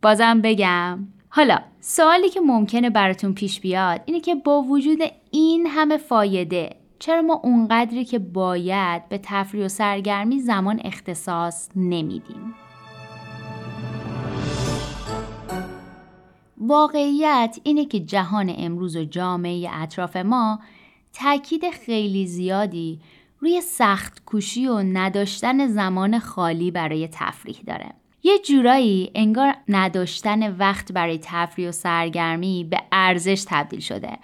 بازم 0.01 0.41
بگم. 0.41 1.07
حالا 1.29 1.57
سوالی 1.79 2.29
که 2.29 2.41
ممکنه 2.41 2.89
براتون 2.89 3.33
پیش 3.33 3.59
بیاد 3.59 4.01
اینه 4.05 4.19
که 4.19 4.35
با 4.35 4.61
وجود 4.61 4.99
این 5.31 5.67
همه 5.67 5.97
فایده 5.97 6.75
چرا 6.99 7.21
ما 7.21 7.41
اونقدری 7.43 8.05
که 8.05 8.19
باید 8.19 9.09
به 9.09 9.19
تفریح 9.23 9.65
و 9.65 9.67
سرگرمی 9.67 10.39
زمان 10.39 10.81
اختصاص 10.83 11.69
نمیدیم؟ 11.75 12.53
واقعیت 16.67 17.59
اینه 17.63 17.85
که 17.85 17.99
جهان 17.99 18.53
امروز 18.57 18.95
و 18.95 19.03
جامعه 19.03 19.69
اطراف 19.71 20.15
ما 20.15 20.59
تاکید 21.13 21.69
خیلی 21.69 22.27
زیادی 22.27 22.99
روی 23.39 23.61
سخت 23.61 24.25
کوشی 24.25 24.67
و 24.67 24.77
نداشتن 24.77 25.67
زمان 25.67 26.19
خالی 26.19 26.71
برای 26.71 27.09
تفریح 27.11 27.57
داره. 27.67 27.93
یه 28.23 28.39
جورایی 28.39 29.11
انگار 29.15 29.55
نداشتن 29.69 30.55
وقت 30.55 30.91
برای 30.91 31.19
تفریح 31.23 31.69
و 31.69 31.71
سرگرمی 31.71 32.67
به 32.69 32.81
ارزش 32.91 33.45
تبدیل 33.47 33.79
شده 33.79 34.17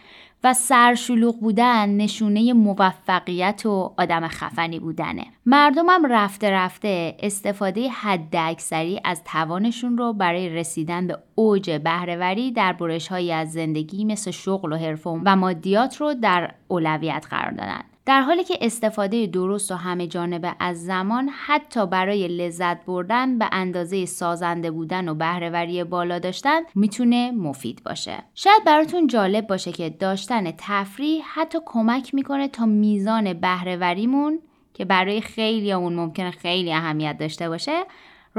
و 0.44 0.54
سرشلوغ 0.54 1.40
بودن 1.40 1.90
نشونه 1.90 2.54
موفقیت 2.54 3.66
و 3.66 3.94
آدم 3.98 4.28
خفنی 4.28 4.80
بودنه. 4.80 5.26
مردمم 5.46 6.06
رفته 6.10 6.52
رفته 6.52 7.16
استفاده 7.20 7.90
حد 7.90 8.36
اکثری 8.36 9.00
از 9.06 9.24
توانشون 9.24 9.98
رو 9.98 10.14
برای 10.14 10.50
رسیدن 10.50 11.08
به 11.08 11.18
اوج 11.36 11.72
بهرهوری 11.72 12.52
در 12.52 12.74
برش 12.74 13.12
از 13.12 13.52
زندگی 13.52 14.06
مثل 14.06 14.32
شغل 14.32 14.74
و 14.74 14.76
حرفه 14.76 15.10
و 15.10 15.36
مادیات 15.36 15.98
رو 15.98 16.14
در 16.14 16.52
اولویت 16.68 17.28
قرار 17.30 17.52
دادن. 17.52 17.84
در 18.10 18.22
حالی 18.22 18.44
که 18.44 18.58
استفاده 18.62 19.28
درست 19.28 19.72
و 19.72 19.76
همه 19.76 20.08
جانبه 20.08 20.56
از 20.60 20.86
زمان 20.86 21.30
حتی 21.46 21.88
برای 21.88 22.28
لذت 22.28 22.86
بردن 22.86 23.40
به 23.40 23.50
اندازه 23.52 24.06
سازنده 24.06 24.72
بودن 24.72 25.10
و 25.10 25.16
بهرهوری 25.16 25.84
بالا 25.84 26.20
داشتن 26.20 26.62
می‌تونه 26.76 27.32
مفید 27.32 27.82
باشه. 27.86 28.24
شاید 28.36 28.64
براتون 28.66 29.08
جالب 29.08 29.48
باشه 29.48 29.72
که 29.72 29.90
داشتن 29.90 30.52
تفریح 30.58 31.24
حتی 31.34 31.58
کمک 31.66 32.14
می‌کنه 32.14 32.48
تا 32.48 32.66
میزان 32.66 33.34
بهرهوریمون 33.34 34.40
که 34.74 34.86
برای 34.86 35.22
خیلی 35.22 35.72
اون 35.72 35.94
ممکنه 35.94 36.32
خیلی 36.32 36.74
اهمیت 36.74 37.18
داشته 37.20 37.50
باشه 37.50 37.84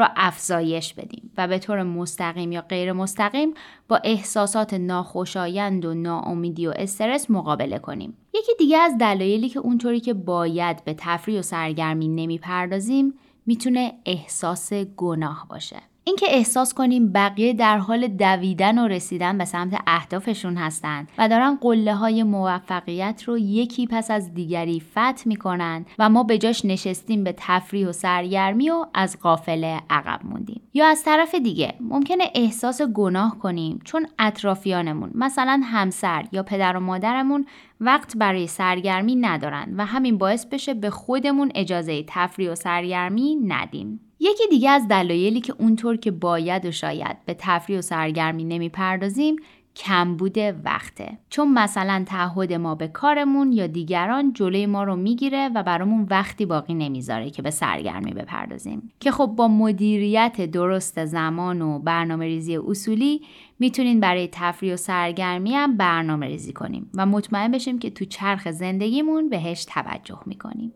را 0.00 0.09
افزایش 0.16 0.95
بدیم 0.95 1.30
و 1.37 1.49
به 1.49 1.59
طور 1.59 1.83
مستقیم 1.83 2.52
یا 2.52 2.61
غیر 2.61 2.92
مستقیم 2.92 3.54
با 3.88 4.00
احساسات 4.04 4.75
ناخوشایند 4.75 5.85
و 5.85 5.95
ناامیدی 5.95 6.66
و 6.66 6.73
استرس 6.76 7.30
مقابله 7.30 7.78
کنیم. 7.78 8.16
یکی 8.35 8.52
دیگه 8.59 8.78
از 8.78 8.99
دلایلی 8.99 9.49
که 9.49 9.59
اونطوری 9.59 10.00
که 10.00 10.14
باید 10.14 10.85
به 10.85 10.95
تفریح 10.99 11.38
و 11.38 11.42
سرگرمی 11.42 12.09
نمی‌پردازیم 12.09 13.14
می‌تونه 13.47 13.92
احساس 14.07 14.73
گناه 14.73 15.47
باشه. 15.50 15.76
اینکه 16.11 16.26
احساس 16.29 16.75
کنیم 16.75 17.12
بقیه 17.12 17.52
در 17.52 17.79
حال 17.79 18.07
دویدن 18.07 18.79
و 18.79 18.88
رسیدن 18.88 19.38
به 19.38 19.45
سمت 19.45 19.81
اهدافشون 19.87 20.57
هستند 20.57 21.09
و 21.19 21.29
دارن 21.29 21.59
قله 21.61 21.95
های 21.95 22.23
موفقیت 22.23 23.23
رو 23.26 23.38
یکی 23.38 23.87
پس 23.87 24.11
از 24.11 24.35
دیگری 24.35 24.81
فتح 24.81 25.23
می‌کنن 25.26 25.87
و 25.99 26.09
ما 26.09 26.23
به 26.23 26.38
جاش 26.38 26.64
نشستیم 26.64 27.25
به 27.25 27.35
تفریح 27.37 27.88
و 27.88 27.93
سرگرمی 27.93 28.71
و 28.71 28.87
از 28.95 29.19
قافله 29.21 29.81
عقب 29.90 30.21
موندیم. 30.25 30.61
یا 30.75 30.87
از 30.87 31.05
طرف 31.05 31.35
دیگه 31.35 31.75
ممکنه 31.81 32.25
احساس 32.35 32.83
گناه 32.83 33.38
کنیم 33.38 33.81
چون 33.85 34.07
اطرافیانمون 34.19 35.11
مثلا 35.14 35.61
همسر 35.64 36.26
یا 36.33 36.43
پدر 36.43 36.76
و 36.76 36.81
مادرمون 36.81 37.47
وقت 37.81 38.17
برای 38.17 38.47
سرگرمی 38.47 39.17
ندارن 39.17 39.75
و 39.76 39.85
همین 39.85 40.19
باعث 40.19 40.47
بشه 40.47 40.75
به 40.75 40.90
خودمون 40.90 41.52
اجازه 41.55 42.05
تفریح 42.07 42.50
و 42.50 42.55
سرگرمی 42.55 43.37
ندیم. 43.47 44.00
یکی 44.21 44.49
دیگه 44.50 44.71
از 44.71 44.89
دلایلی 44.89 45.41
که 45.41 45.55
اونطور 45.59 45.97
که 45.97 46.11
باید 46.11 46.67
و 46.67 46.71
شاید 46.71 47.17
به 47.27 47.37
تفریح 47.39 47.79
و 47.79 47.83
سرگرمی 47.83 48.45
نمی‌پردازیم 48.45 49.37
کمبود 49.77 50.39
وقته. 50.65 51.19
چون 51.31 51.53
مثلا 51.53 52.05
تعهد 52.07 52.53
ما 52.53 52.75
به 52.75 52.89
کارمون 52.89 53.53
یا 53.53 53.67
دیگران 53.67 54.33
جلوی 54.33 54.67
ما 54.67 54.85
رو 54.85 54.97
می‌گیره 54.97 55.50
و 55.55 55.62
برامون 55.62 56.07
وقتی 56.11 56.47
باقی 56.47 56.75
نمی‌ذاره 56.75 57.31
که 57.31 57.43
به 57.43 57.50
سرگرمی 57.50 58.12
بپردازیم. 58.12 58.93
که 59.00 59.11
خب 59.11 59.27
با 59.27 59.49
مدیریت 59.49 60.41
درست 60.41 61.05
زمان 61.05 61.62
و 61.62 61.79
برنامه 61.79 62.25
ریزی 62.25 62.57
اصولی 62.57 63.21
می‌تونین 63.59 64.00
برای 64.00 64.29
تفریح 64.33 64.75
و 64.75 64.77
سرگرمی 64.77 65.55
هم 65.55 65.77
برنامه 65.77 66.27
ریزی 66.27 66.53
کنیم 66.53 66.91
و 66.95 67.07
مطمئن 67.07 67.50
بشیم 67.50 67.79
که 67.79 67.91
تو 67.91 68.05
چرخ 68.05 68.50
زندگیمون 68.50 69.29
بهش 69.29 69.65
توجه 69.65 70.19
می‌کنیم. 70.27 70.73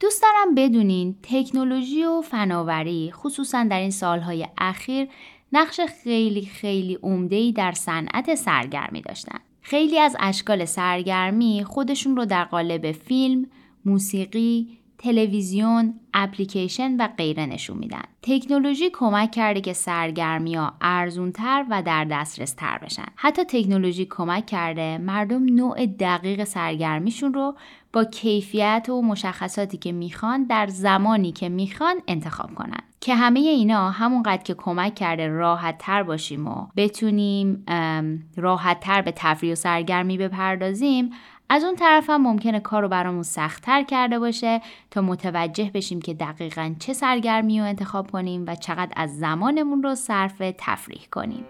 دوست 0.00 0.22
دارم 0.22 0.54
بدونین 0.54 1.16
تکنولوژی 1.22 2.04
و 2.04 2.20
فناوری 2.20 3.12
خصوصا 3.14 3.64
در 3.64 3.80
این 3.80 3.90
سالهای 3.90 4.46
اخیر 4.58 5.08
نقش 5.52 5.80
خیلی 5.80 6.46
خیلی 6.46 6.98
عمده‌ای 7.02 7.52
در 7.52 7.72
صنعت 7.72 8.34
سرگرمی 8.34 9.00
داشتن. 9.00 9.38
خیلی 9.60 9.98
از 9.98 10.16
اشکال 10.20 10.64
سرگرمی 10.64 11.64
خودشون 11.64 12.16
رو 12.16 12.24
در 12.24 12.44
قالب 12.44 12.92
فیلم، 12.92 13.46
موسیقی، 13.84 14.78
تلویزیون، 14.98 15.94
اپلیکیشن 16.14 16.96
و 16.96 17.08
غیره 17.18 17.46
نشون 17.46 17.78
میدن. 17.78 18.02
تکنولوژی 18.22 18.90
کمک 18.92 19.30
کرده 19.30 19.60
که 19.60 19.72
سرگرمی 19.72 20.54
ها 20.54 20.72
ارزونتر 20.80 21.66
و 21.70 21.82
در 21.82 22.04
دسترس 22.04 22.52
تر 22.52 22.78
بشن. 22.78 23.06
حتی 23.16 23.44
تکنولوژی 23.44 24.06
کمک 24.10 24.46
کرده 24.46 24.98
مردم 24.98 25.44
نوع 25.44 25.86
دقیق 25.86 26.44
سرگرمیشون 26.44 27.34
رو 27.34 27.54
با 27.92 28.04
کیفیت 28.04 28.86
و 28.88 29.02
مشخصاتی 29.02 29.78
که 29.78 29.92
می‌خوان 29.92 30.44
در 30.44 30.66
زمانی 30.66 31.32
که 31.32 31.48
می‌خوان 31.48 31.96
انتخاب 32.08 32.54
کنن. 32.54 32.80
که 33.00 33.14
همه 33.14 33.40
اینا 33.40 33.90
همونقدر 33.90 34.42
که 34.42 34.54
کمک 34.54 34.94
کرده 34.94 35.28
راحت 35.28 35.78
تر 35.78 36.02
باشیم 36.02 36.48
و 36.48 36.66
بتونیم 36.76 37.64
راحت 38.36 38.80
تر 38.80 39.02
به 39.02 39.12
تفریح 39.16 39.52
و 39.52 39.54
سرگرمی 39.54 40.18
بپردازیم 40.18 41.10
از 41.48 41.64
اون 41.64 41.76
طرف 41.76 42.10
هم 42.10 42.22
ممکنه 42.22 42.60
کار 42.60 42.82
رو 42.82 42.88
برامون 42.88 43.22
سختتر 43.22 43.82
کرده 43.82 44.18
باشه 44.18 44.60
تا 44.90 45.00
متوجه 45.00 45.70
بشیم 45.74 46.00
که 46.00 46.14
دقیقا 46.14 46.74
چه 46.78 46.92
سرگرمی 46.92 47.60
رو 47.60 47.66
انتخاب 47.66 48.10
کنیم 48.10 48.44
و 48.46 48.54
چقدر 48.54 48.92
از 48.96 49.18
زمانمون 49.18 49.82
رو 49.82 49.94
صرف 49.94 50.42
تفریح 50.58 51.02
کنیم. 51.12 51.44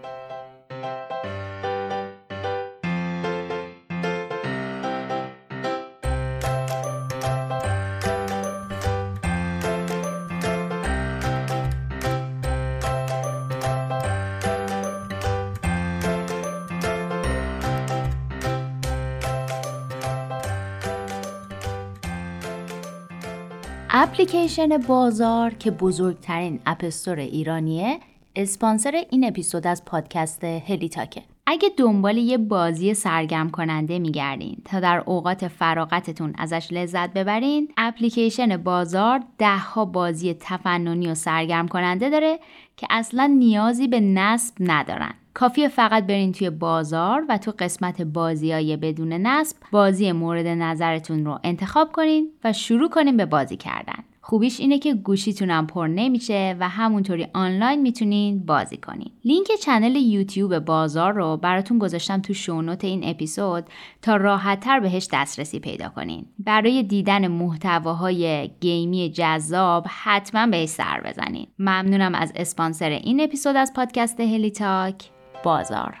اپلیکیشن 24.03 24.77
بازار 24.77 25.53
که 25.53 25.71
بزرگترین 25.71 26.59
app 26.65 26.85
store 26.85 27.19
ایرانیه 27.19 27.99
اسپانسر 28.35 29.03
این 29.09 29.27
اپیزود 29.27 29.67
از 29.67 29.85
پادکست 29.85 30.43
هلیتاکه. 30.43 31.23
اگه 31.51 31.69
دنبال 31.77 32.17
یه 32.17 32.37
بازی 32.37 32.93
سرگرم 32.93 33.49
کننده 33.49 33.99
میگردین 33.99 34.57
تا 34.65 34.79
در 34.79 35.03
اوقات 35.05 35.47
فراغتتون 35.47 36.33
ازش 36.37 36.67
لذت 36.71 37.13
ببرین 37.13 37.69
اپلیکیشن 37.77 38.57
بازار 38.57 39.23
دهها 39.37 39.85
بازی 39.85 40.33
تفننی 40.39 41.07
و 41.07 41.15
سرگرم 41.15 41.67
کننده 41.67 42.09
داره 42.09 42.39
که 42.77 42.87
اصلا 42.89 43.25
نیازی 43.25 43.87
به 43.87 43.99
نصب 43.99 44.55
ندارن. 44.59 45.13
کافیه 45.33 45.67
فقط 45.67 46.07
برین 46.07 46.31
توی 46.31 46.49
بازار 46.49 47.25
و 47.29 47.37
تو 47.37 47.53
قسمت 47.59 48.01
بازی 48.01 48.77
بدون 48.77 49.13
نصب 49.13 49.57
بازی 49.71 50.11
مورد 50.11 50.47
نظرتون 50.47 51.25
رو 51.25 51.39
انتخاب 51.43 51.91
کنین 51.91 52.29
و 52.43 52.53
شروع 52.53 52.89
کنین 52.89 53.17
به 53.17 53.25
بازی 53.25 53.57
کردن. 53.57 54.03
خوبیش 54.23 54.59
اینه 54.59 54.79
که 54.79 54.93
گوشیتونم 54.93 55.67
پر 55.67 55.87
نمیشه 55.87 56.55
و 56.59 56.69
همونطوری 56.69 57.27
آنلاین 57.33 57.81
می‌تونین 57.81 58.45
بازی 58.45 58.77
کنین. 58.77 59.11
لینک 59.25 59.47
channel 59.61 59.95
یوتیوب 59.95 60.59
بازار 60.59 61.13
رو 61.13 61.37
براتون 61.37 61.79
گذاشتم 61.79 62.21
تو 62.21 62.33
show 62.33 62.58
note 62.58 62.83
این 62.83 63.01
اپیزود 63.03 63.63
تا 64.01 64.15
راحتتر 64.15 64.79
بهش 64.79 65.07
دسترسی 65.13 65.59
پیدا 65.59 65.89
کنین. 65.89 66.25
برای 66.39 66.83
دیدن 66.83 67.27
محتواهای 67.27 68.51
گیمی 68.59 69.09
جذاب 69.09 69.85
حتما 69.89 70.47
بهش 70.47 70.69
سر 70.69 71.01
بزنین. 71.05 71.47
ممنونم 71.59 72.15
از 72.15 72.33
اسپانسر 72.35 72.89
این 72.89 73.21
اپیزود 73.21 73.55
از 73.55 73.73
پادکست 73.75 74.19
هلی 74.19 74.51
تاک 74.51 75.09
بازار. 75.43 75.97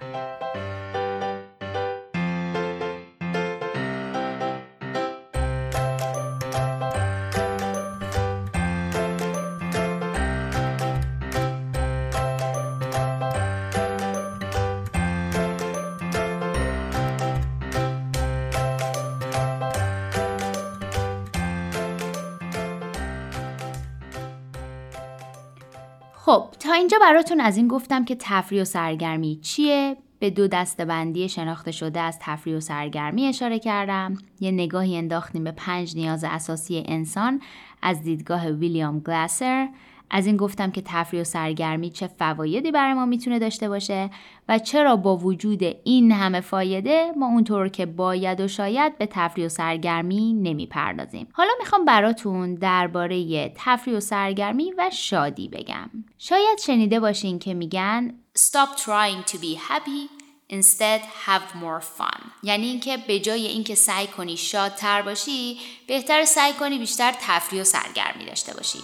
خب 26.25 26.47
تا 26.59 26.73
اینجا 26.73 26.97
براتون 27.01 27.39
از 27.39 27.57
این 27.57 27.67
گفتم 27.67 28.05
که 28.05 28.15
تفریح 28.19 28.61
و 28.61 28.65
سرگرمی 28.65 29.39
چیه؟ 29.41 29.97
به 30.19 30.29
دو 30.29 30.47
بندی 30.77 31.29
شناخته 31.29 31.71
شده 31.71 31.99
از 31.99 32.17
تفریح 32.21 32.57
و 32.57 32.59
سرگرمی 32.59 33.25
اشاره 33.27 33.59
کردم. 33.59 34.17
یه 34.39 34.51
نگاهی 34.51 34.97
انداختیم 34.97 35.43
به 35.43 35.51
پنج 35.51 35.95
نیاز 35.95 36.23
اساسی 36.23 36.83
انسان 36.87 37.41
از 37.81 38.03
دیدگاه 38.03 38.47
ویلیام 38.47 38.99
گلاسر. 38.99 39.69
از 40.13 40.25
این 40.25 40.37
گفتم 40.37 40.71
که 40.71 40.81
تفریح 40.85 41.21
و 41.21 41.23
سرگرمی 41.23 41.89
چه 41.89 42.07
فوایدی 42.07 42.71
برای 42.71 42.93
ما 42.93 43.05
می‌تونه 43.05 43.39
داشته 43.39 43.69
باشه 43.69 44.09
و 44.49 44.59
چرا 44.59 44.95
با 44.95 45.17
وجود 45.17 45.63
این 45.83 46.11
همه 46.11 46.41
فایده 46.41 47.11
ما 47.17 47.25
اونطور 47.25 47.69
که 47.69 47.85
باید 47.85 48.41
و 48.41 48.47
شاید 48.47 48.97
به 48.97 49.05
تفریح 49.05 49.45
و 49.45 49.49
سرگرمی 49.49 50.33
نمی‌پردازیم. 50.33 51.27
حالا 51.33 51.51
می‌خوام 51.59 51.85
براتون 51.85 52.55
درباره 52.55 53.49
تفریح 53.55 53.97
و 53.97 53.99
سرگرمی 53.99 54.73
و 54.77 54.89
شادی 54.93 55.47
بگم. 55.49 55.89
شاید 56.17 56.59
شنیده 56.59 56.99
باشین 56.99 57.39
که 57.39 57.53
میگن 57.53 58.13
Stop 58.37 58.79
trying 58.79 59.31
to 59.31 59.35
be 59.35 59.55
happy 59.69 60.21
Instead 60.51 61.01
have 61.25 61.55
more 61.63 61.81
fun. 61.97 62.21
یعنی 62.43 62.67
اینکه 62.67 62.97
به 63.07 63.19
جای 63.19 63.47
اینکه 63.47 63.75
سعی 63.75 64.07
کنی 64.07 64.37
شادتر 64.37 65.01
باشی 65.01 65.57
بهتر 65.87 66.25
سعی 66.25 66.53
کنی 66.53 66.79
بیشتر 66.79 67.13
تفریح 67.21 67.61
و 67.61 67.63
سرگرمی 67.63 68.25
داشته 68.25 68.53
باشی. 68.53 68.79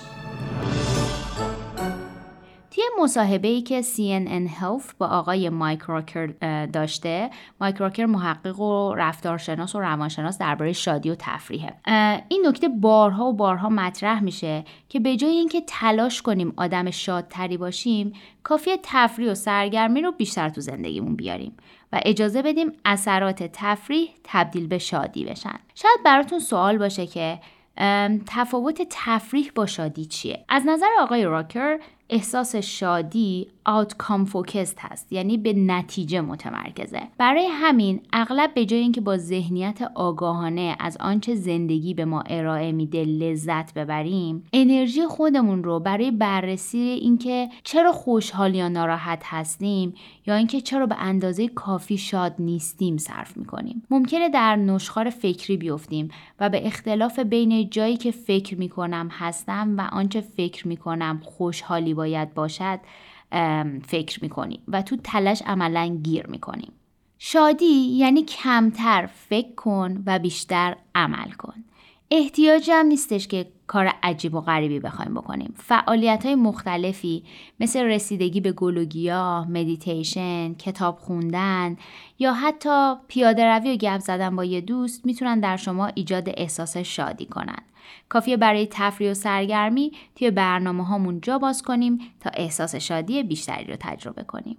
توی 2.78 3.04
مصاحبه 3.04 3.48
ای 3.48 3.62
که 3.62 3.82
CNN 3.82 4.50
Health 4.50 4.94
با 4.98 5.08
آقای 5.08 5.50
مایک 5.50 5.82
راکر 5.82 6.26
داشته. 6.66 7.30
مایک 7.62 7.76
راکر 7.76 8.06
محقق 8.06 8.60
و 8.60 8.96
رفتارشناس 8.96 9.76
و 9.76 9.80
روانشناس 9.80 10.38
درباره 10.38 10.74
شادی 10.74 11.10
و 11.10 11.16
تفریحه. 11.20 11.74
این 12.28 12.46
نکته 12.48 12.70
بارها 12.70 13.26
و 13.26 13.34
بارها 13.34 13.70
مطرح 13.70 14.24
میشه 14.24 14.64
که 14.90 15.00
به 15.00 15.16
جای 15.16 15.32
اینکه 15.32 15.62
تلاش 15.68 16.22
کنیم 16.22 16.54
آدم 16.58 16.92
شادتری 16.92 17.58
باشیم 17.58 18.14
کافیه 18.44 18.80
تفریح 18.84 19.32
و 19.32 19.36
سرگرمی 19.36 20.02
رو 20.02 20.12
بیشتر 20.12 20.50
تو 20.50 20.62
زندگیمون 20.62 21.16
بیاریم 21.16 21.58
و 21.94 22.00
اجازه 22.06 22.42
بدیم 22.42 22.72
اثرات 22.86 23.44
تفریح 23.54 24.10
تبدیل 24.24 24.68
به 24.68 24.78
شادی 24.78 25.26
بشن. 25.26 25.60
شاید 25.76 26.00
براتون 26.06 26.40
سوال 26.40 26.78
باشه 26.78 27.08
که 27.08 27.40
تفاوت 28.28 28.88
تفریح 28.90 29.52
با 29.56 29.66
شادی 29.66 30.06
چیه؟ 30.06 30.46
از 30.50 30.64
نظر 30.66 30.88
آقای 31.00 31.26
راکر 31.26 31.80
احساس 32.10 32.56
شادی 32.56 33.48
آوتکام 33.68 34.26
فوکست 34.26 34.78
هست 34.80 35.14
یعنی 35.14 35.38
به 35.38 35.54
نتیجه 35.54 36.22
متمرکزه. 36.22 37.02
برای 37.18 37.48
همین 37.52 38.02
اغلب 38.14 38.54
به 38.54 38.66
جای 38.66 38.80
اینکه 38.80 39.02
با 39.02 39.18
ذهنیت 39.18 39.82
آگاهانه 39.96 40.76
از 40.80 40.98
آنچه 41.00 41.36
زندگی 41.36 41.94
به 41.94 42.06
ما 42.06 42.22
ارائه 42.22 42.72
میده 42.72 43.04
لذت 43.04 43.74
ببریم 43.74 44.44
انرژی 44.54 45.06
خودمون 45.06 45.64
رو 45.64 45.80
برای 45.80 46.12
بررسی 46.12 46.78
اینکه 46.78 47.50
چرا 47.64 47.92
خوشحال 47.92 48.56
یا 48.56 48.70
ناراحت 48.70 49.22
هستیم 49.26 49.94
یا 50.28 50.36
اینکه 50.36 50.62
چرا 50.62 50.86
به 50.86 50.96
اندازه 51.00 51.48
کافی 51.48 51.98
شاد 51.98 52.36
نیستیم 52.40 52.98
صرف 52.98 53.38
می‌کنیم. 53.38 53.84
ممکنه 53.90 54.30
در 54.30 54.56
نشخار 54.56 55.10
فکری 55.10 55.58
بیفتیم 55.58 56.10
و 56.40 56.50
به 56.50 56.68
اختلاف 56.68 57.20
بین 57.20 57.70
جایی 57.70 57.98
که 57.98 58.12
فکر 58.12 58.58
می‌کنم 58.58 59.10
هستم 59.12 59.76
و 59.78 59.82
آنچه 59.92 60.22
فکر 60.22 60.68
می‌کنم 60.68 61.22
خوشحالی 61.24 61.94
باید 61.94 62.34
باشد 62.34 62.80
فکر 63.88 64.20
می‌کنیم 64.22 64.62
و 64.68 64.82
تو 64.82 64.98
تلش 65.04 65.42
عملا 65.46 66.00
گیر 66.04 66.28
می‌کنیم 66.28 66.72
شادی 67.20 67.66
یعنی 67.98 68.24
کمتر 68.24 69.06
فکر 69.06 69.56
کن 69.56 70.04
و 70.06 70.20
بیشتر 70.20 70.76
عمل 70.96 71.32
کن. 71.32 71.64
احتیاجی 72.12 72.72
هم 72.72 72.86
نیستش 72.86 73.28
که 73.28 73.48
کار 73.68 73.92
عجیب 74.04 74.34
و 74.34 74.42
غریبی 74.42 74.80
بخوایم 74.80 75.14
بکنیم. 75.14 75.54
فعالیت 75.58 76.26
های 76.26 76.36
مختلفی 76.36 77.24
مثل 77.60 77.84
رسیدگی 77.84 78.42
به 78.42 78.52
گل 78.52 78.78
و 78.78 78.86
گیاه، 78.86 79.52
مدیتیشن، 79.52 80.54
کتاب 80.54 80.98
خوندن 80.98 81.78
یا 82.20 82.34
حتی 82.34 82.94
پیاده 83.08 83.46
روی 83.46 83.74
و 83.74 83.76
گپ 83.76 84.00
زدن 84.00 84.36
با 84.36 84.46
یه 84.46 84.62
دوست 84.62 85.06
می‌تونن 85.06 85.40
در 85.40 85.58
شما 85.58 85.88
ایجاد 85.88 86.30
احساس 86.38 86.78
شادی 86.78 87.26
کنن. 87.26 87.64
کافیه 88.10 88.38
برای 88.38 88.68
تفریح 88.72 89.12
و 89.12 89.14
سرگرمی 89.14 89.92
توی 90.16 90.32
برنامه 90.32 90.86
هامون 90.86 91.22
جا 91.22 91.38
باز 91.38 91.62
کنیم 91.62 92.00
تا 92.20 92.30
احساس 92.34 92.76
شادی 92.76 93.24
بیشتری 93.24 93.66
رو 93.66 93.76
تجربه 93.80 94.24
کنیم. 94.24 94.58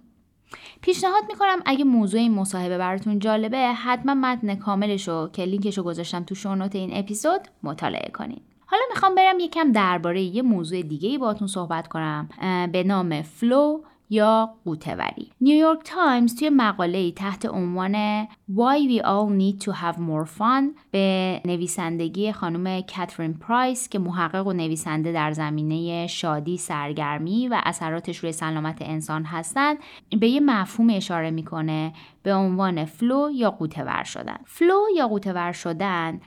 پیشنهاد 0.81 1.23
می‌کنم 1.27 1.59
اگه 1.65 1.83
موضوع 1.83 2.19
این 2.19 2.33
مصاحبه 2.33 2.77
براتون 2.77 3.19
جالبه 3.19 3.57
حتما 3.57 4.13
متن 4.13 4.55
کاملش 4.55 5.07
رو 5.07 5.29
که 5.33 5.45
لینکش 5.45 5.77
رو 5.77 5.83
گذاشتم 5.83 6.23
تو 6.23 6.35
show 6.35 6.55
note 6.55 6.75
این 6.75 6.89
اپیزود 6.93 7.41
مطالعه 7.63 8.11
کنید 8.11 8.41
حالا 8.65 8.83
می‌خوام 8.93 9.15
برم 9.15 9.39
یکم 9.39 9.71
درباره 9.71 10.21
یه 10.21 10.41
موضوع 10.41 10.81
دیگه 10.81 11.09
ای 11.09 11.17
باتون 11.17 11.47
صحبت 11.47 11.87
کنم 11.87 12.29
به 12.71 12.83
نام 12.83 13.21
flow 13.21 13.81
یا 14.09 14.53
غوطه‌وری 14.65 15.31
نیویورک 15.41 15.79
تایمز 15.83 16.35
توی 16.35 16.49
مقاله 16.49 17.11
تحت 17.11 17.45
عنوان 17.45 18.27
Why 18.55 18.79
We 18.79 18.99
All 19.01 19.29
Need 19.29 19.61
to 19.65 19.71
Have 19.71 19.97
More 19.99 20.25
Fun 20.39 20.63
به 20.91 21.41
نویسندگی 21.45 22.31
خانم 22.31 22.81
کاترین 22.81 23.33
پرایس 23.33 23.89
که 23.89 23.99
محقق 23.99 24.47
و 24.47 24.53
نویسنده 24.53 25.11
در 25.11 25.31
زمینه 25.31 26.07
شادی، 26.07 26.57
سرگرمی 26.57 27.47
و 27.47 27.61
اثراتش 27.63 28.17
روی 28.17 28.31
سلامت 28.31 28.77
انسان 28.81 29.23
هستند 29.23 29.77
به 30.19 30.27
یه 30.27 30.39
مفهوم 30.39 30.89
اشاره 30.89 31.31
می‌کنه 31.31 31.93
به 32.23 32.33
عنوان 32.33 32.85
flow 32.85 33.29
یا 33.33 33.51
غوطه‌ور 33.51 34.03
شدن. 34.03 34.37
flow 34.45 34.79
یا 34.95 35.07
غوطه‌ور 35.07 35.51
شدن 35.51 36.17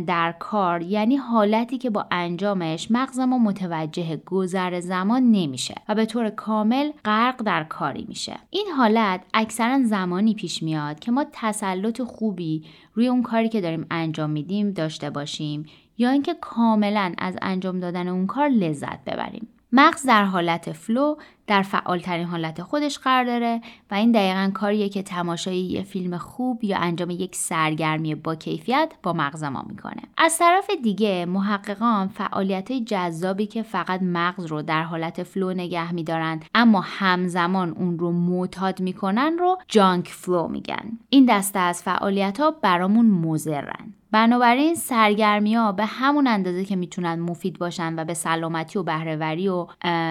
در 0.00 0.34
کار 0.38 0.82
یعنی 0.82 1.16
حالتی 1.16 1.78
که 1.78 1.90
با 1.90 2.06
انجامش 2.10 2.90
مغز 2.90 3.18
ما 3.18 3.38
متوجه 3.38 4.16
گذر 4.16 4.80
زمان 4.80 5.22
نمیشه 5.22 5.74
و 5.88 5.94
به 5.94 6.06
طور 6.06 6.30
کامل 6.30 6.90
غرق 7.04 7.42
در 7.42 7.64
کاری 7.64 8.06
میشه. 8.08 8.36
این 8.50 8.66
حالت 8.76 9.20
اکثرا 9.34 9.82
زمانی 9.82 10.34
پیش 10.34 10.62
میاد 10.62 10.98
که 10.98 11.12
ما 11.12 11.24
تسلط 11.66 12.02
خوبی 12.02 12.64
روی 12.94 13.08
اون 13.08 13.22
کاری 13.22 13.48
که 13.48 13.60
داریم 13.60 13.86
انجام 13.90 14.30
میدیم 14.30 14.70
داشته 14.70 15.10
باشیم 15.10 15.66
یا 15.98 16.10
اینکه 16.10 16.34
کاملا 16.40 17.14
از 17.18 17.36
انجام 17.42 17.80
دادن 17.80 18.08
اون 18.08 18.26
کار 18.26 18.48
لذت 18.48 19.04
ببریم. 19.04 19.48
مغز 19.72 20.06
در 20.06 20.24
حالت 20.24 20.72
flow 20.72 21.16
در 21.46 21.62
فعالترین 21.62 22.26
حالت 22.26 22.62
خودش 22.62 22.98
قرار 22.98 23.24
داره 23.24 23.60
و 23.90 23.94
این 23.94 24.12
دقیقا 24.12 24.50
کاریه 24.54 24.88
که 24.88 25.02
تماشای 25.02 25.58
یه 25.58 25.82
فیلم 25.82 26.18
خوب 26.18 26.64
یا 26.64 26.78
انجام 26.78 27.10
یک 27.10 27.36
سرگرمی 27.36 28.14
با 28.14 28.34
کیفیت 28.34 28.92
با 29.02 29.12
مغز 29.12 29.44
ما 29.44 29.64
می‌کنه. 29.68 30.02
از 30.18 30.38
طرف 30.38 30.70
دیگه 30.82 31.26
محققان 31.26 32.08
فعالیت‌های 32.08 32.72
جذابی 32.72 33.46
که 33.46 33.62
فقط 33.62 34.02
مغز 34.02 34.46
رو 34.46 34.62
در 34.62 34.82
حالت 34.82 35.22
flow 35.22 35.52
نگه 35.52 35.92
میدارند 35.92 36.44
اما 36.54 36.80
همزمان 36.80 37.70
اون 37.70 37.98
رو 37.98 38.12
معتاد 38.12 38.80
می‌کنن 38.80 39.38
رو 39.38 39.58
junk 39.68 40.08
flow 40.08 40.48
میگن. 40.48 40.98
این 41.10 41.26
دسته 41.26 41.58
از 41.58 41.82
فعالیت 41.82 42.40
ها 42.40 42.50
برامون 42.50 43.06
مضرن 43.06 43.94
بنابراین 44.16 44.74
سرگرمی 44.74 45.54
ها 45.54 45.72
به 45.72 45.84
همون 45.84 46.26
اندازه 46.26 46.64
که 46.64 46.76
می‌تونن 46.76 47.20
مفید 47.20 47.58
باشن 47.58 47.98
و 47.98 48.04
به 48.04 48.14
سلامتی 48.14 48.78
و 48.78 48.82
بهره‌وری 48.82 49.48
و 49.48 49.66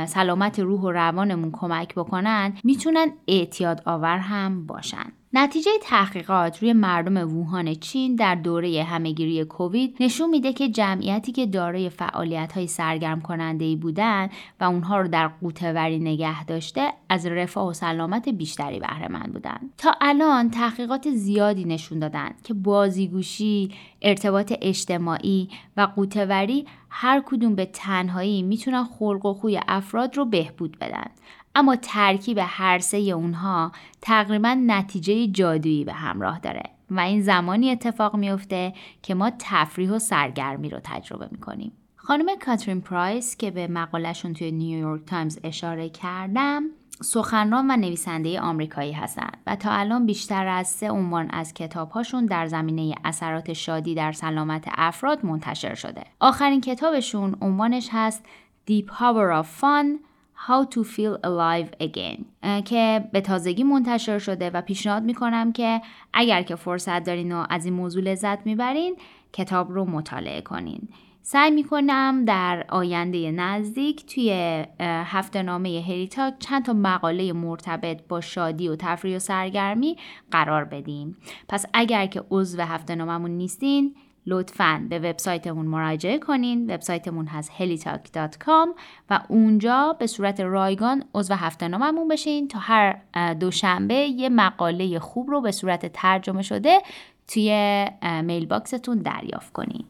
سلامت 0.06 0.60
روح 0.60 0.82
و 0.82 0.92
روانمون 0.92 1.52
کمک 1.52 1.96
بکنن 1.96 2.54
می‌تونن 2.64 3.12
اعتیاد 3.28 3.82
آور 3.86 4.18
هم 4.18 4.66
باشن. 4.66 5.12
نتیجه 5.38 5.72
تحقیقات 5.82 6.60
روی 6.60 6.74
مردم 6.74 7.18
ووهان 7.18 7.74
چین 7.74 8.16
در 8.16 8.36
دوره 8.36 8.84
همهگیری 8.84 9.46
کووید 9.46 9.98
نشون 10.00 10.30
میده 10.30 10.54
که 10.54 10.70
جمعیتی 10.70 11.32
که 11.32 11.46
دارای 11.46 11.90
فعالیت 11.90 12.52
های 12.52 12.68
سرگرم 12.68 13.22
کننده 13.22 13.66
ای 13.66 13.76
بودن 13.76 14.30
و 14.60 14.64
اونها 14.64 15.02
رو 15.02 15.08
در 15.08 15.28
قوتوری 15.28 16.00
نگه 16.00 16.44
داشته 16.44 16.94
از 17.10 17.26
رفاه 17.26 17.68
و 17.68 17.74
سلامت 17.74 18.30
بیشتری 18.30 18.80
بهره 18.80 19.08
مند 19.08 19.34
بودن. 19.34 19.60
تا 19.78 19.96
الان 20.02 20.52
تحقیقات 20.52 21.10
زیادی 21.10 21.66
نشون 21.66 22.00
دادن 22.00 22.30
که 22.44 22.54
بازیگوشی 22.54 23.72
ارتباط 24.02 24.54
اجتماعی 24.62 25.50
و 25.78 25.82
غوطه‌وری 25.82 26.66
هر 26.90 27.24
کدوم 27.26 27.56
به 27.56 27.66
تنهایی 27.66 28.44
می‌تونن 28.44 28.84
خلق 28.84 29.26
و 29.26 29.34
خوی 29.34 29.60
افراد 29.68 30.18
رو 30.18 30.26
بهبود 30.26 30.78
بدن. 30.80 31.08
اما 31.56 31.76
ترکیب 31.76 32.40
هر 32.42 32.80
سه 32.80 32.98
اونها 32.98 33.72
تقریبا 34.02 34.58
نتیجه 34.68 35.28
جادویی 35.28 35.86
به 35.86 35.94
همراه 35.94 36.40
داره 36.40 36.64
و 36.90 37.00
این 37.00 37.22
زمانی 37.22 37.72
اتفاق 37.72 38.16
میفته 38.16 38.74
که 39.02 39.16
ما 39.16 39.32
تفریح 39.40 39.92
و 39.92 40.00
سرگرمی 40.00 40.70
رو 40.70 40.80
تجربه 40.84 41.28
می‌کنیم 41.32 41.72
خانم 41.96 42.26
کاترین 42.46 42.82
پرایس 42.82 43.38
که 43.38 43.52
به 43.52 43.68
مقالهشون 43.68 44.34
توی 44.34 44.52
نیویورک 44.52 45.06
تایمز 45.06 45.40
اشاره 45.44 45.90
کردم 45.90 46.64
سخنران 47.04 47.72
و 47.72 47.78
نویسنده 47.78 48.40
آمریکایی 48.40 48.92
هستند 48.92 49.38
و 49.48 49.56
تا 49.56 49.72
الان 49.72 50.06
بیشتر 50.06 50.48
از 50.48 50.68
سه 50.68 50.92
عنوان 50.92 51.30
از 51.30 51.54
کتابهاشون 51.54 52.26
در 52.26 52.48
زمینه 52.48 52.96
اثرات 53.04 53.54
شادی 53.54 53.96
در 53.96 54.12
سلامت 54.12 54.66
افراد 54.78 55.26
منتشر 55.26 55.76
شده. 55.76 56.04
آخرین 56.20 56.62
کتابشون 56.62 57.36
عنوانش 57.42 57.90
هست 57.92 58.26
The 58.70 58.84
Power 58.84 59.44
of 59.44 59.62
Fun 59.62 60.00
How 60.38 60.76
to 60.76 60.84
Feel 60.84 61.18
Alive 61.24 61.84
Again. 61.84 62.26
که 62.66 63.10
به 63.12 63.22
تازگی 63.22 63.64
منتشر 63.64 64.20
شده 64.20 64.50
و 64.50 64.62
پیشنهاد 64.62 65.04
می‌کنم 65.04 65.52
که 65.52 65.82
اگر 66.14 66.42
که 66.42 66.56
فرصت 66.56 67.04
دارین 67.04 67.32
و 67.32 67.46
از 67.50 67.66
این 67.66 67.74
موضوع 67.74 68.04
لذت 68.04 68.46
می‌برین 68.46 68.96
کتاب 69.34 69.72
رو 69.72 69.86
مطالعه 69.86 70.42
کنین. 70.42 70.88
سعی 71.22 71.52
می‌کنم 71.52 72.26
در 72.26 72.66
آینده 72.70 73.32
نزدیک 73.32 74.06
توی 74.06 74.32
هفته 74.80 75.42
نامه 75.42 75.84
هریتاک 75.88 76.34
چند 76.40 76.66
تا 76.66 76.74
مقاله 76.74 77.34
مرتبط 77.34 78.02
با 78.08 78.22
شادی 78.22 78.68
و 78.68 78.76
تفریح 78.76 79.16
و 79.16 79.20
سرگرمی 79.20 79.98
قرار 80.32 80.66
بدیم. 80.66 81.18
پس 81.50 81.66
اگر 81.74 82.06
که 82.06 82.24
عضو 82.32 82.62
هفته 82.62 82.96
ناممون 82.96 83.32
نیستین 83.32 83.96
لطفا 84.28 84.88
به 84.90 85.00
وبسایتمون 85.00 85.66
مراجعه 85.66 86.20
کنین. 86.20 86.74
وبسایتمون 86.74 87.28
هست 87.28 87.52
helitalk.com 87.52 88.80
و 89.10 89.20
اونجا 89.30 89.96
به 90.00 90.08
صورت 90.08 90.40
رایگان 90.40 91.04
عضو 91.16 91.34
هفته 91.34 91.68
ناممون 91.68 92.08
بشین 92.08 92.48
تا 92.48 92.60
هر 92.60 93.02
دوشنبه 93.34 93.94
یه 93.94 94.30
مقاله 94.30 95.00
خوب 95.00 95.30
رو 95.30 95.42
به 95.42 95.52
صورت 95.52 95.86
ترجمه 95.86 96.42
شده 96.42 96.82
توی 97.28 97.86
میل 98.24 98.46
باکستون 98.46 98.98
دریافت 98.98 99.54
کنین. 99.54 99.86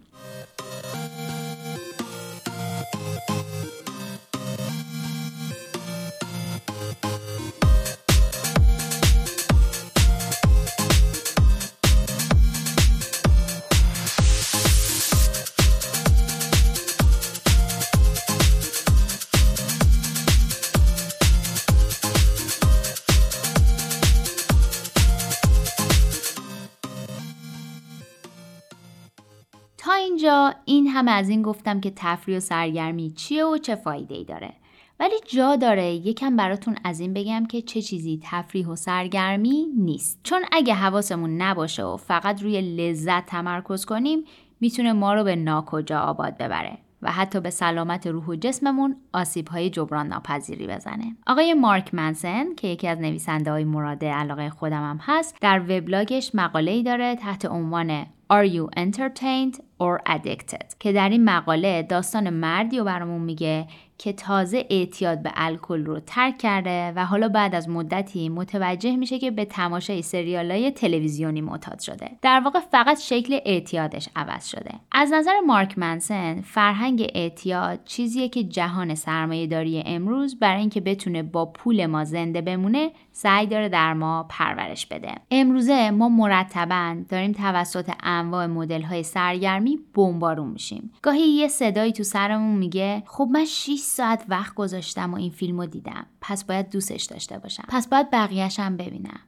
همه 30.96 31.12
از 31.12 31.30
این 31.30 31.42
گفتم 31.42 31.80
که 31.80 31.94
تفریح 31.96 32.38
و 32.38 32.40
سرگرمی 32.40 33.12
چیه 33.12 33.46
و 33.46 33.58
چه 33.58 33.76
فایده 33.76 34.16
ای 34.16 34.24
داره 34.24 34.54
ولی 35.00 35.16
جا 35.28 35.56
داره 35.56 35.94
یکم 35.94 36.36
براتون 36.36 36.76
از 36.84 37.00
این 37.00 37.14
بگم 37.14 37.46
که 37.46 37.62
چه 37.62 37.82
چیزی 37.82 38.20
تفریح 38.24 38.68
و 38.68 38.76
سرگرمی 38.76 39.66
نیست 39.78 40.20
چون 40.24 40.42
اگه 40.52 40.74
حواسمون 40.74 41.42
نباشه 41.42 41.84
و 41.84 41.98
فقط 41.98 42.44
روی 42.44 42.62
لذت 42.62 43.26
تمرکز 43.26 43.86
کنیم 43.86 44.24
می‌تونه 44.60 44.94
ما 44.94 45.14
رو 45.14 45.24
به 45.24 45.36
ناکجا 45.36 46.00
آباد 46.00 46.38
ببره 46.38 46.78
و 47.02 47.12
حتی 47.12 47.40
به 47.40 47.50
سلامت 47.50 48.08
روح 48.08 48.26
و 48.26 48.36
جسممون 48.36 48.96
آسیب 49.14 49.48
های 49.48 49.70
جبران 49.70 50.08
ناپذیری 50.08 50.68
بزنه. 50.68 51.16
آقای 51.28 51.54
مارک 51.54 51.94
منسن 51.94 52.56
که 52.56 52.68
یکی 52.68 52.88
از 52.88 53.00
نویسنده 53.00 53.52
های 53.52 53.64
مورد 53.64 54.06
علاقه 54.06 54.50
خودم 54.50 54.90
هم 54.90 55.00
هست 55.02 55.36
در 55.42 55.60
وبلاگش 55.60 56.32
مقاله 56.36 56.72
ای 56.72 56.84
داره 56.84 57.16
تحت 57.16 57.46
عنوان 57.46 58.06
Are 58.28 58.44
you 58.44 58.70
entertained 58.76 59.60
or 59.80 60.02
addicted? 60.06 60.76
که 60.80 60.92
در 60.92 61.10
این 61.10 61.24
مقاله 61.24 61.84
داستان 61.84 62.30
مردی 62.30 62.78
رو 62.78 62.84
برامون 62.84 63.22
میگه 63.22 63.68
که 63.98 64.14
تازه 64.14 64.66
اعتیاد 64.70 65.24
به 65.24 65.32
الکل 65.36 65.86
رو 65.86 66.00
ترک 66.00 66.38
کرده 66.38 66.94
و 66.96 67.06
حالا 67.06 67.30
بعد 67.30 67.56
از 67.56 67.70
مدتی 67.70 68.30
متوجه 68.30 68.96
میشه 68.96 69.20
که 69.20 69.32
به 69.32 69.46
تماشای 69.46 70.04
های 70.36 70.72
تلویزیونی 70.72 71.42
معتاد 71.42 71.80
شده. 71.80 72.12
در 72.22 72.40
واقع 72.40 72.60
فقط 72.60 73.00
شکل 73.00 73.40
اعتیادش 73.46 74.10
عوض 74.16 74.48
شده. 74.48 74.72
از 74.92 75.14
نظر 75.14 75.40
مارک 75.48 75.78
منسن 75.78 76.42
فرهنگ 76.42 77.12
اعتیاد 77.16 77.80
چیزیه 77.86 78.30
که 78.30 78.44
جهان 78.44 78.96
سرمایه 78.96 79.48
داری 79.48 79.84
امروز 79.86 80.40
برای 80.40 80.60
اینکه 80.60 80.82
بتونه 80.82 81.24
با 81.24 81.46
پول 81.46 81.86
ما 81.86 82.04
زنده 82.04 82.42
بمونه 82.42 82.92
سعی 83.12 83.48
داره 83.48 83.70
در 83.70 83.94
ما 83.94 84.26
پرورش 84.30 84.86
بده. 84.86 85.12
امروزه 85.32 85.92
ما 85.92 86.10
مرتبا 86.10 86.96
داریم 87.10 87.32
توسط 87.32 87.92
انواع 88.20 88.46
مدل 88.46 88.82
های 88.82 89.04
سرگرمی 89.04 89.80
بمبارون 89.94 90.50
میشیم. 90.50 90.92
گاهی 91.02 91.28
یه 91.28 91.48
صدایی 91.48 91.92
تو 91.92 92.04
سرمون 92.04 92.56
میگه 92.56 93.04
خب 93.06 93.28
من 93.32 93.46
6 93.46 93.80
ساعت 93.80 94.26
وقت 94.30 94.54
گذاشتم 94.56 95.14
و 95.14 95.18
این 95.18 95.32
فیلم 95.32 95.66
دیدم. 95.66 96.06
پس 96.22 96.44
باید 96.44 96.70
دوستش 96.70 97.04
داشته 97.04 97.38
باشم. 97.38 97.64
پس 97.68 97.88
باید 97.88 98.12
بقیهشم 98.12 98.78
ببینم. 98.78 99.20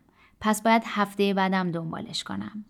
پس 0.42 0.62
باید 0.62 0.84
هفته 0.86 1.34
بعدم 1.34 1.72
دنبالش 1.72 2.24
کنم. 2.24 2.66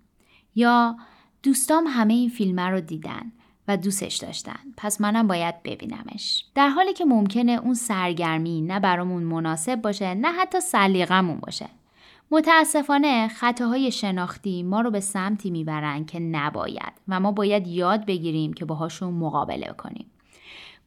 یا 0.56 0.98
دوستام 1.44 1.88
همه 1.88 2.14
این 2.14 2.30
فیلم 2.30 2.60
رو 2.60 2.82
دیدن 2.82 3.32
و 3.68 3.78
دوستش 3.78 4.18
داشتن. 4.18 4.60
پس 4.78 5.02
منم 5.02 5.28
باید 5.28 5.64
ببینمش. 5.64 6.46
در 6.56 6.70
حالی 6.70 6.94
که 6.94 7.06
ممکنه 7.06 7.52
اون 7.52 7.74
سرگرمی 7.74 8.62
نه 8.62 8.80
برامون 8.80 9.24
مناسب 9.24 9.76
باشه 9.76 10.14
نه 10.14 10.32
حتی 10.32 10.60
سلیقمون 10.60 11.38
باشه. 11.40 11.70
متاسفانه 12.32 13.28
خطاهای 13.28 13.92
شناختی 13.92 14.64
ما 14.64 14.82
رو 14.82 14.92
به 14.92 15.00
سمتی 15.00 15.52
می‌برن 15.52 16.06
که 16.06 16.20
نباید 16.20 16.94
و 17.08 17.20
ما 17.20 17.32
باید 17.32 17.68
یاد 17.68 18.06
بگیریم 18.06 18.54
که 18.54 18.66
باهاشون 18.66 19.14
مقابله 19.14 19.74
کنیم. 19.78 20.06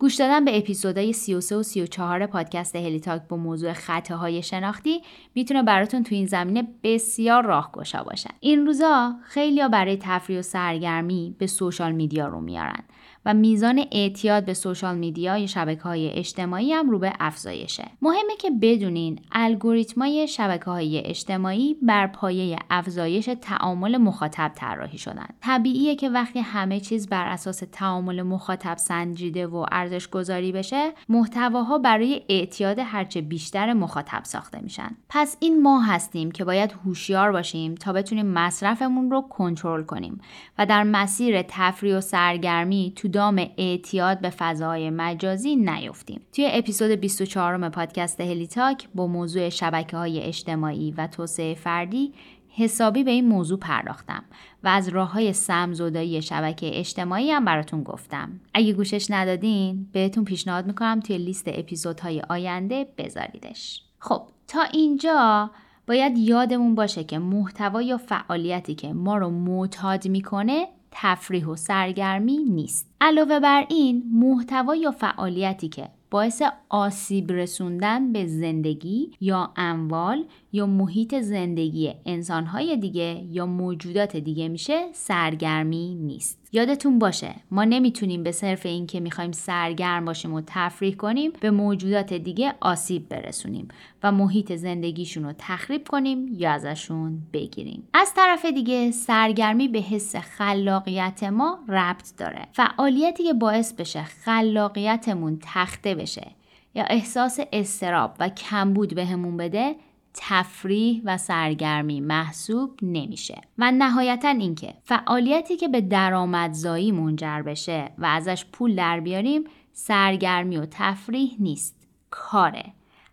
گوش 0.01 0.15
دادن 0.15 0.45
به 0.45 0.59
اپیزودهای 0.59 1.13
33 1.13 1.57
و 1.57 1.63
34 1.63 2.27
پادکست 2.27 2.77
هلی 2.77 3.01
تاک 3.01 3.23
با 3.29 3.37
موضوع 3.37 3.73
خطاهای 3.73 4.43
شناختی 4.43 5.03
می‌تونه 5.35 5.63
براتون 5.63 6.03
تو 6.03 6.15
این 6.15 6.27
زمینه 6.27 6.69
بسیار 6.83 7.45
راهگشا 7.45 8.03
باشه. 8.03 8.31
این 8.41 8.67
روزا 8.67 9.15
خیلیا 9.25 9.69
برای 9.69 9.97
تفریح 10.01 10.39
و 10.39 10.43
سرگرمی 10.43 11.37
به 11.39 11.47
سوشال 11.47 11.93
میدیا 11.93 12.29
رو 12.29 12.41
میارن 12.41 12.85
و 13.27 13.35
میزان 13.35 13.85
اعتیاد 13.93 14.45
به 14.45 14.55
سوشال 14.55 14.99
میدیا 14.99 15.39
یا 15.39 15.47
شبکه 15.47 15.83
های 15.83 16.11
اجتماعی 16.11 16.73
هم 16.73 16.91
رو 16.91 16.99
به 16.99 17.13
افزایشه 17.21 17.91
مهمه 18.03 18.37
که 18.39 18.51
بدونین 18.51 19.21
الگوریتمای 19.33 20.29
شبکه 20.29 20.65
های 20.65 21.03
اجتماعی 21.07 21.77
بر 21.83 22.07
پایه 22.07 22.57
افزایش 22.71 23.31
تعامل 23.41 23.97
مخاطب 23.97 24.53
طراحی 24.55 24.99
شدن 24.99 25.27
طبیعیه 25.41 25.97
که 25.97 26.09
وقتی 26.09 26.39
همه 26.39 26.81
چیز 26.81 27.09
بر 27.09 27.27
اساس 27.27 27.63
تعامل 27.73 28.23
مخاطب 28.23 28.77
سنجیده 28.77 29.47
و 29.47 29.67
ارزش 29.91 30.09
گذاری 30.09 30.53
بشه 30.53 30.93
محتواها 31.09 31.79
برای 31.79 32.23
اعتیاد 32.29 32.79
هرچه 32.79 33.21
بیشتر 33.21 33.73
مخاطب 33.73 34.25
ساخته 34.25 34.61
میشن 34.61 34.97
پس 35.09 35.37
این 35.41 35.63
ما 35.63 35.81
هستیم 35.81 36.31
که 36.31 36.45
باید 36.45 36.75
هوشیار 36.85 37.33
باشیم 37.33 37.75
تا 37.75 37.93
بتونیم 37.93 38.27
مصرفمون 38.27 39.11
رو 39.11 39.21
کنترل 39.21 39.83
کنیم 39.83 40.21
و 40.59 40.67
در 40.67 40.83
مسیر 40.83 41.43
تفریح 41.43 41.97
و 41.97 42.01
سرگرمی 42.01 42.93
تو 42.97 43.09
دام 43.09 43.47
اعتیاد 43.59 44.21
به 44.21 44.31
فضای 44.31 44.91
مجازی 44.91 45.57
نیفتیم. 45.57 46.21
توی 46.33 46.49
اپیزود 46.53 46.91
24 46.91 47.69
پادکست 47.69 48.21
هلی 48.21 48.47
تاک 48.47 48.89
با 48.95 49.07
موضوع 49.07 49.49
شبکه 49.49 49.97
های 49.97 50.21
اجتماعی 50.21 50.95
و 50.97 51.07
توسعه 51.07 51.55
فردی 51.55 52.13
حسابی 52.57 53.05
به 53.05 53.11
این 53.11 53.29
موضوع 53.29 53.59
پرداختم 53.59 54.25
و 54.65 54.69
از 54.69 54.89
راه 54.89 55.13
های 55.13 55.33
سمزدایی 55.33 56.23
شبکه 56.23 56.79
اجتماعی 56.79 57.31
هم 57.31 57.45
براتون 57.45 57.83
گفتم. 57.83 58.41
اگه 58.55 58.73
گوشش 58.73 59.11
ندادین 59.11 59.89
بهتون 59.93 60.25
پیشنهاد 60.25 60.67
می‌کنم 60.67 61.01
توی 61.01 61.19
لیست 61.19 61.45
اپیزودهای 61.47 62.23
آینده 62.29 62.87
بذاریدش. 62.99 63.83
خب 63.99 64.23
تا 64.49 64.63
اینجا 64.63 65.51
باید 65.87 66.19
یادمون 66.19 66.75
باشه 66.75 67.05
که 67.05 67.19
محتوا 67.19 67.83
یا 67.83 67.97
فعالیتی 67.97 68.75
که 68.75 68.93
ما 68.93 69.17
رو 69.17 69.31
معتاد 69.31 70.09
می‌کنه 70.09 70.69
تفریح 70.91 71.47
و 71.47 71.57
سرگرمی 71.57 72.39
نیست. 72.39 72.91
علاوه 73.01 73.41
بر 73.41 73.67
این 73.69 74.05
محتوا 74.13 74.77
یا 74.77 74.91
فعالیتی 74.91 75.69
که 75.69 75.89
باعث 76.11 76.43
آسیب 76.69 77.33
رسوندن 77.33 78.13
به 78.13 78.27
زندگی 78.27 79.11
یا 79.21 79.53
اموال 79.57 80.25
یا 80.53 80.67
محیط 80.67 81.15
زندگی 81.15 81.95
انسانهای 82.07 82.77
دیگه 82.77 83.25
یا 83.31 83.47
موجودات 83.47 84.17
دیگه 84.17 84.49
میشه 84.49 84.87
سرگرمی 84.93 85.95
نیست. 85.95 86.41
یادتون 86.53 86.99
باشه 86.99 87.35
ما 87.51 87.65
نمی‌تونیم 87.65 88.23
به 88.23 88.33
صرف 88.33 88.67
این 88.67 88.87
که 88.87 89.01
می‌خوایم 89.01 89.33
سرگرم 89.33 90.05
باشیم 90.05 90.35
و 90.35 90.43
تفریح 90.47 90.95
کنیم 90.95 91.33
به 91.41 91.51
موجودات 91.51 92.13
دیگه 92.15 92.55
آسیب 92.61 93.09
برسونیم 93.09 93.69
و 94.03 94.13
محیط 94.13 94.57
زندگیشون 94.57 95.25
رو 95.25 95.33
تخریب 95.39 95.89
کنیم 95.89 96.29
یا 96.33 96.51
ازشون 96.51 97.23
بگیریم. 97.33 97.89
از 97.95 98.15
طرف 98.15 98.45
دیگه 98.45 98.91
سرگرمی 98.91 99.69
به 99.69 99.79
حس 99.79 100.17
خلاقیت 100.17 101.23
ما 101.23 101.59
ربط 101.69 102.17
داره. 102.19 102.49
فعالیتی 102.53 103.25
که 103.25 103.33
باعث 103.33 103.73
بشه 103.73 104.03
خلاقیتمون 104.03 105.39
تخته 105.43 105.95
بشه. 106.01 106.31
یا 106.75 106.85
احساس 106.85 107.41
استراب 107.53 108.17
و 108.21 108.29
کمبود 108.29 108.95
بهمون 108.95 109.37
بده 109.37 109.77
تفریح 110.15 111.03
و 111.05 111.19
سرگرمی 111.19 112.01
محسوب 112.01 112.79
نمیشه. 112.83 113.41
و 113.59 113.71
نهایتا 113.71 114.29
اینکه 114.29 114.75
فعالیتی 114.85 115.57
که 115.57 115.69
به 115.69 115.81
درآمدزایی 115.81 116.93
منجر 116.93 117.43
بشه 117.43 117.93
و 117.99 118.07
ازش 118.07 118.45
پول 118.53 118.77
در 118.77 119.01
بیاریم 119.01 119.45
سرگرمی 119.73 120.57
و 120.57 120.67
تفریح 120.71 121.37
نیست. 121.39 121.77
کاره. 122.11 122.65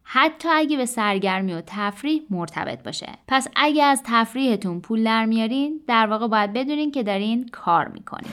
حتی 0.04 0.50
اگه 0.50 0.78
به 0.78 0.86
سرگرمی 0.86 1.54
و 1.54 1.62
تفریح 1.66 2.22
مرتبط 2.30 2.84
باشه. 2.84 3.08
پس 3.28 3.48
اگه 3.56 3.84
از 3.84 4.02
تفریحتون 4.06 4.82
پول 4.82 5.04
در 5.04 5.26
میارین 5.26 5.82
در 5.88 6.08
واقع 6.08 6.28
باید 6.28 6.54
بدونین 6.54 6.92
که 6.92 7.04
دارین 7.04 7.50
کار 7.52 7.88
می‌کنین. 7.88 8.32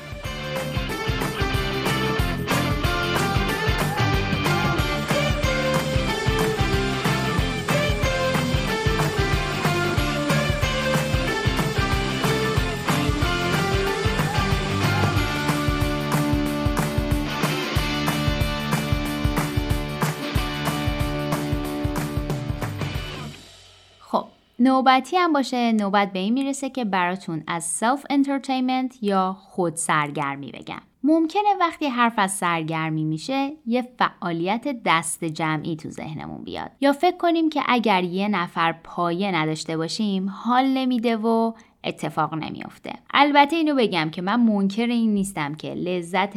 نوبتی 24.64 25.16
هم 25.16 25.32
باشه 25.32 25.72
نوبت 25.72 26.12
به 26.12 26.18
این 26.18 26.34
می‌رسه 26.34 26.70
که 26.70 26.84
براتون 26.84 27.44
از 27.46 27.64
self 27.64 28.06
entertainment 28.10 29.02
یا 29.02 29.36
خود 29.40 29.76
سرگرمی 29.76 30.52
بگم. 30.52 30.80
ممکنه 31.02 31.54
وقتی 31.60 31.86
حرف 31.86 32.12
از 32.16 32.32
سرگرمی 32.32 33.04
میشه 33.04 33.52
یه 33.66 33.88
فعالیت 33.98 34.76
دست 34.84 35.24
جمعی 35.24 35.76
تو 35.76 35.90
ذهنمون 35.90 36.44
بیاد. 36.44 36.70
یا 36.80 36.92
فکر 36.92 37.16
کنیم 37.16 37.50
که 37.50 37.62
اگر 37.66 38.04
یه 38.04 38.28
نفر 38.28 38.72
پایه 38.72 39.34
نداشته 39.34 39.76
باشیم 39.76 40.28
حال 40.28 40.64
نمیده 40.64 41.16
و 41.16 41.52
اتفاق 41.84 42.34
نمیافته. 42.34 42.92
البته 43.14 43.56
اینو 43.56 43.74
بگم 43.74 44.10
که 44.10 44.22
من 44.22 44.40
منکر 44.40 44.86
این 44.86 45.14
نیستم 45.14 45.54
که 45.54 45.74
لذت 45.74 46.36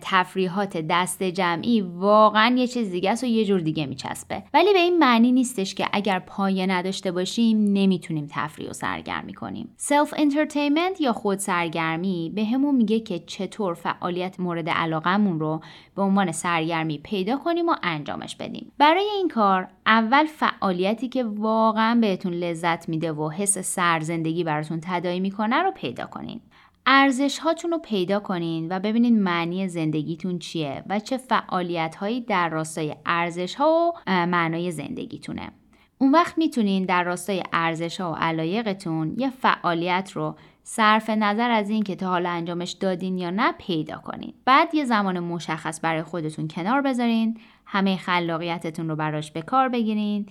تفریحات 0.00 0.76
دست 0.76 1.22
جمعی 1.22 1.80
واقعا 1.80 2.56
یه 2.56 2.66
چیز 2.66 2.90
دیگه 2.90 3.10
است 3.10 3.24
و 3.24 3.26
یه 3.26 3.44
جور 3.44 3.60
دیگه 3.60 3.86
میچسبه. 3.86 4.42
ولی 4.54 4.72
به 4.72 4.78
این 4.78 4.98
معنی 4.98 5.32
نیستش 5.32 5.74
که 5.74 5.86
اگر 5.92 6.18
پایه 6.18 6.66
نداشته 6.66 7.12
باشیم 7.12 7.64
نمی‌تونیم 7.72 8.26
تفریح 8.30 8.70
و 8.70 8.72
سرگرمی 8.72 9.34
کنیم 9.34 9.68
self 9.76 10.14
entertainment 10.16 11.00
یا 11.00 11.12
خود 11.12 11.38
سرگرمی 11.38 12.32
به 12.34 12.44
همون 12.44 12.74
میگه 12.74 13.00
که 13.00 13.18
چطور 13.18 13.74
فعالیت 13.74 14.40
مورد 14.40 14.68
علاقمون 14.68 15.40
رو 15.40 15.60
به 15.96 16.02
عنوان 16.02 16.32
سرگرمی 16.32 16.98
پیدا 16.98 17.36
کنیم 17.36 17.68
و 17.68 17.74
انجامش 17.82 18.36
بدیم. 18.36 18.72
برای 18.78 19.08
این 19.16 19.28
کار 19.28 19.68
اول 19.86 20.26
فعالیتی 20.26 21.08
که 21.08 21.24
واقعا 21.24 21.98
بهتون 22.00 22.32
لذت 22.32 22.88
میده 22.88 23.12
و 23.12 23.30
حس 23.30 23.58
سرزندگی 23.58 24.44
براتون 24.44 24.80
تداعی 24.82 25.20
می‌کنه 25.20 25.62
رو 25.62 25.70
پیدا 25.70 26.06
کنین. 26.06 26.40
ارزش 26.86 27.38
هاتون 27.38 27.70
رو 27.70 27.78
پیدا 27.78 28.20
کنین 28.20 28.68
و 28.70 28.80
ببینین 28.80 29.22
معنی 29.22 29.68
زندگیتون 29.68 30.38
چیه 30.38 30.82
و 30.88 30.98
چه 31.00 31.16
فعالیت 31.16 31.96
هایی 31.96 32.20
در 32.20 32.48
راستای 32.48 32.96
ارزش 33.06 33.54
ها 33.54 33.94
و 34.06 34.26
معنای 34.26 34.70
زندگیتونه. 34.70 35.52
اون 35.98 36.12
وقت 36.12 36.38
می‌تونین 36.38 36.84
در 36.84 37.02
راستای 37.02 37.42
ارزش 37.52 38.00
ها 38.00 38.12
و 38.12 38.14
علایقتون 38.14 39.14
یه 39.18 39.30
فعالیت 39.30 40.12
رو 40.14 40.36
صرف 40.62 41.10
نظر 41.10 41.50
از 41.50 41.70
این 41.70 41.82
که 41.82 41.96
تا 41.96 42.06
حالا 42.06 42.30
انجامش 42.30 42.70
دادین 42.70 43.18
یا 43.18 43.30
نه 43.30 43.52
پیدا 43.58 43.96
کنین. 43.96 44.34
بعد 44.44 44.74
یه 44.74 44.84
زمان 44.84 45.20
مشخص 45.20 45.80
برای 45.82 46.02
خودتون 46.02 46.48
کنار 46.48 46.82
بذارین، 46.82 47.38
همه 47.64 47.96
خلاقیتتون 47.96 48.88
رو 48.88 48.96
براش 48.96 49.30
به 49.30 49.42
کار 49.42 49.68
بگیرین 49.68 50.26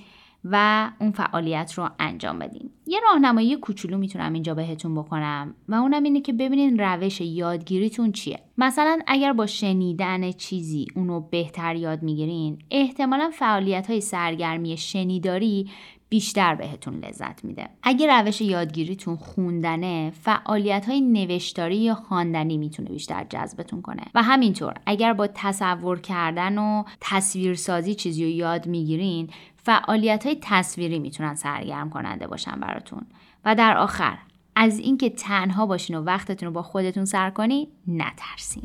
و 0.51 0.89
اون 0.99 1.12
فعالیت 1.12 1.73
رو 1.73 1.89
انجام 1.99 2.39
بدین. 2.39 2.69
یه 2.88 2.99
راهنمایی 3.03 3.55
کوچولو 3.55 3.97
می‌تونم 3.97 4.34
اینجا 4.34 4.53
بهتون 4.53 4.95
بکنم 4.95 5.55
و 5.69 5.75
اونم 5.75 6.03
اینه 6.03 6.21
که 6.21 6.34
ببینین 6.34 6.79
روش 6.79 7.21
یادگیریتون 7.21 8.12
چیه. 8.12 8.39
مثلا 8.58 8.99
اگر 9.08 9.34
با 9.34 9.45
شنیدن 9.45 10.31
چیزی 10.31 10.88
اونو 10.95 11.19
بهتر 11.19 11.75
یاد 11.75 12.03
می‌گیرین 12.03 12.58
احتمالا 12.71 13.31
فعالیت 13.34 13.89
های 13.89 14.01
سرگرمی 14.01 14.77
شنیداری 14.77 15.69
بیشتر 16.10 16.55
بهتون 16.55 17.05
لذت 17.05 17.45
میده. 17.45 17.69
اگه 17.84 18.08
روش 18.08 18.41
یادگیریتون 18.41 19.15
خوندنه 19.15 20.12
فعالیت 20.21 20.86
های 20.86 21.01
نوشتاری 21.01 21.77
یا 21.77 21.95
خواندنی 21.95 22.58
می‌تونه 22.58 22.89
بیشتر 22.89 23.25
جذبتون 23.29 23.81
کنه. 23.81 24.03
و 24.15 24.23
همینطور 24.23 24.73
اگر 24.86 25.13
با 25.13 25.27
تصور 25.27 25.99
کردن 25.99 26.58
و 26.58 26.84
تصویرسازی 27.01 27.95
چیزی 27.95 28.23
رو 28.23 28.29
یاد 28.29 28.67
می‌گیرین 28.67 29.29
فعالیت 29.65 30.25
های 30.25 30.38
تصویری 30.41 30.99
می‌تونن 30.99 31.36
سرگرم 31.36 31.89
کننده 31.89 32.28
باشن 32.28 32.60
براتون. 32.60 33.06
و 33.45 33.56
در 33.56 33.78
آخر 33.78 34.17
از 34.56 34.80
اینکه 34.80 35.10
تنها 35.10 35.65
باشین 35.65 35.95
و 35.95 36.04
وقتتون 36.04 36.47
رو 36.47 36.54
با 36.54 36.62
خودتون 36.62 37.06
سر 37.06 37.30
کنین 37.30 37.67
نترسین. 37.88 38.63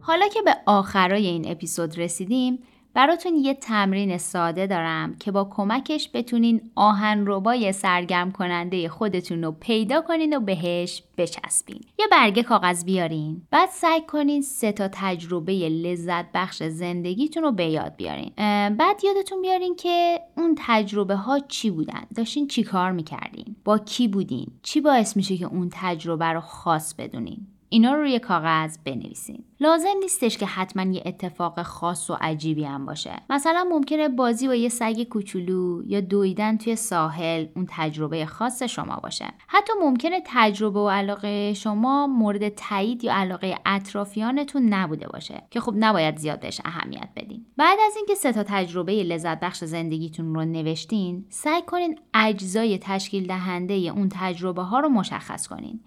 حالا 0.00 0.28
که 0.28 0.42
به 0.44 0.56
آخرای 0.66 1.26
این 1.26 1.50
اپیزود 1.50 1.98
رسیدیم 1.98 2.58
براتون 2.94 3.34
یه 3.34 3.54
تمرین 3.54 4.18
ساده 4.18 4.66
دارم 4.66 5.16
که 5.16 5.32
با 5.32 5.44
کمکش 5.44 6.10
بتونین 6.14 6.70
آهن 6.74 7.24
ربای 7.26 7.72
سرگرم 7.72 8.32
کننده 8.32 8.88
خودتون 8.88 9.44
رو 9.44 9.52
پیدا 9.52 10.00
کنین 10.00 10.36
و 10.36 10.40
بهش 10.40 11.02
بچسبین. 11.18 11.80
یه 11.98 12.06
برگه 12.10 12.42
کاغذ 12.42 12.84
بیارین. 12.84 13.42
بعد 13.50 13.68
سعی 13.68 14.00
کنین 14.00 14.42
سه 14.42 14.72
تا 14.72 14.88
تجربه 14.92 15.52
لذت 15.52 16.32
بخش 16.34 16.62
زندگیتون 16.62 17.42
رو 17.42 17.52
به 17.52 17.64
یاد 17.64 17.96
بیارین. 17.96 18.32
بعد 18.76 19.04
یادتون 19.04 19.42
بیارین 19.42 19.76
که 19.76 20.20
اون 20.36 20.54
تجربه 20.58 21.14
ها 21.14 21.38
چی 21.38 21.70
بودن؟ 21.70 22.02
داشتین 22.16 22.48
چی 22.48 22.62
کار 22.62 22.92
می‌کردین؟ 22.92 23.56
با 23.64 23.78
کی 23.78 24.08
بودین؟ 24.08 24.46
چی 24.62 24.80
باعث 24.80 25.16
میشه 25.16 25.36
که 25.36 25.46
اون 25.46 25.68
تجربه 25.72 26.26
رو 26.26 26.40
خاص 26.40 26.94
بدونین؟ 26.94 27.46
اینا 27.68 27.94
رو 27.94 28.00
روی 28.00 28.18
کاغذ 28.18 28.78
بنویسین. 28.84 29.44
لازم 29.60 29.94
نیستش 30.02 30.38
که 30.38 30.46
حتما 30.46 30.92
یه 30.92 31.02
اتفاق 31.06 31.62
خاص 31.62 32.10
و 32.10 32.16
عجیبی 32.20 32.64
هم 32.64 32.86
باشه. 32.86 33.12
مثلا 33.30 33.66
ممکنه 33.70 34.08
بازی 34.08 34.46
با 34.46 34.54
یه 34.54 34.68
سگ 34.68 35.02
کوچولو 35.02 35.82
یا 35.86 36.00
دویدن 36.00 36.56
توی 36.56 36.76
ساحل 36.76 37.46
اون 37.56 37.66
تجربه 37.70 38.26
خاص 38.26 38.62
شما 38.62 38.96
باشه. 38.96 39.24
حتی 39.46 39.72
ممکنه 39.80 40.22
تجربه 40.26 40.80
و 40.80 40.88
علاقه 40.88 41.54
شما 41.54 42.06
مورد 42.06 42.48
تایید 42.48 43.04
یا 43.04 43.14
علاقه 43.14 43.58
اطرافیانتون 43.66 44.62
نبوده 44.62 45.08
باشه 45.08 45.42
که 45.50 45.60
خب 45.60 45.74
نباید 45.76 46.16
زیاد 46.16 46.40
بهش 46.40 46.60
اهمیت 46.64 47.08
بدین. 47.16 47.46
بعد 47.56 47.78
از 47.86 47.96
اینکه 47.96 48.14
سه 48.14 48.32
تا 48.32 48.42
تجربه 48.42 48.92
لذت 48.92 49.40
بخش 49.40 49.64
زندگیتون 49.64 50.34
رو 50.34 50.44
نوشتین 50.44 51.24
سعی 51.28 51.62
کنین 51.62 51.98
اجزای 52.14 52.78
تشکیل 52.78 53.26
دهنده 53.26 53.74
اون 53.74 54.08
تجربه 54.12 54.62
ها 54.62 54.80
رو 54.80 54.88
مشخص 54.88 55.46
کنین. 55.46 55.80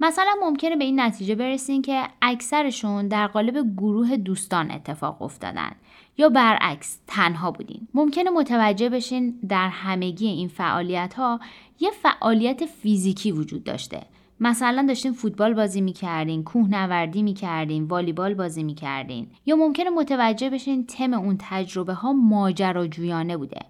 مثلا 0.00 0.36
ممکنه 0.42 0.76
به 0.76 0.84
این 0.84 1.00
نتیجه 1.00 1.34
برسین 1.34 1.82
که 1.82 2.02
اکثرشون 2.22 3.08
در 3.08 3.26
قالب 3.26 3.76
گروه 3.76 4.16
دوستان 4.16 4.70
اتفاق 4.70 5.22
افتادن 5.22 5.70
یا 6.18 6.28
برعکس 6.28 6.98
تنها 7.06 7.50
بودین. 7.50 7.88
ممکنه 7.94 8.30
متوجه 8.30 8.88
بشین 8.88 9.40
در 9.48 9.68
همگی 9.68 10.26
این 10.26 10.48
فعالیت 10.48 11.14
ها 11.14 11.40
یه 11.80 11.90
فعالیت 11.90 12.66
فیزیکی 12.66 13.32
وجود 13.32 13.64
داشته. 13.64 14.02
مثلا 14.40 14.84
داشتین 14.88 15.12
فوتبال 15.12 15.54
بازی 15.54 15.80
می‌کردین 15.80 16.44
کوهنوردی 16.44 17.22
می‌کردین 17.22 17.84
والیبال 17.84 18.34
بازی 18.34 18.62
می‌کردین. 18.62 19.26
یا 19.46 19.56
ممکنه 19.56 19.90
متوجه 19.90 20.50
بشین 20.50 20.86
تم 20.86 21.14
اون 21.14 21.36
تجربه 21.40 21.92
ها 21.94 22.12
ماجراجویانه 22.12 23.36
بوده. 23.36 23.60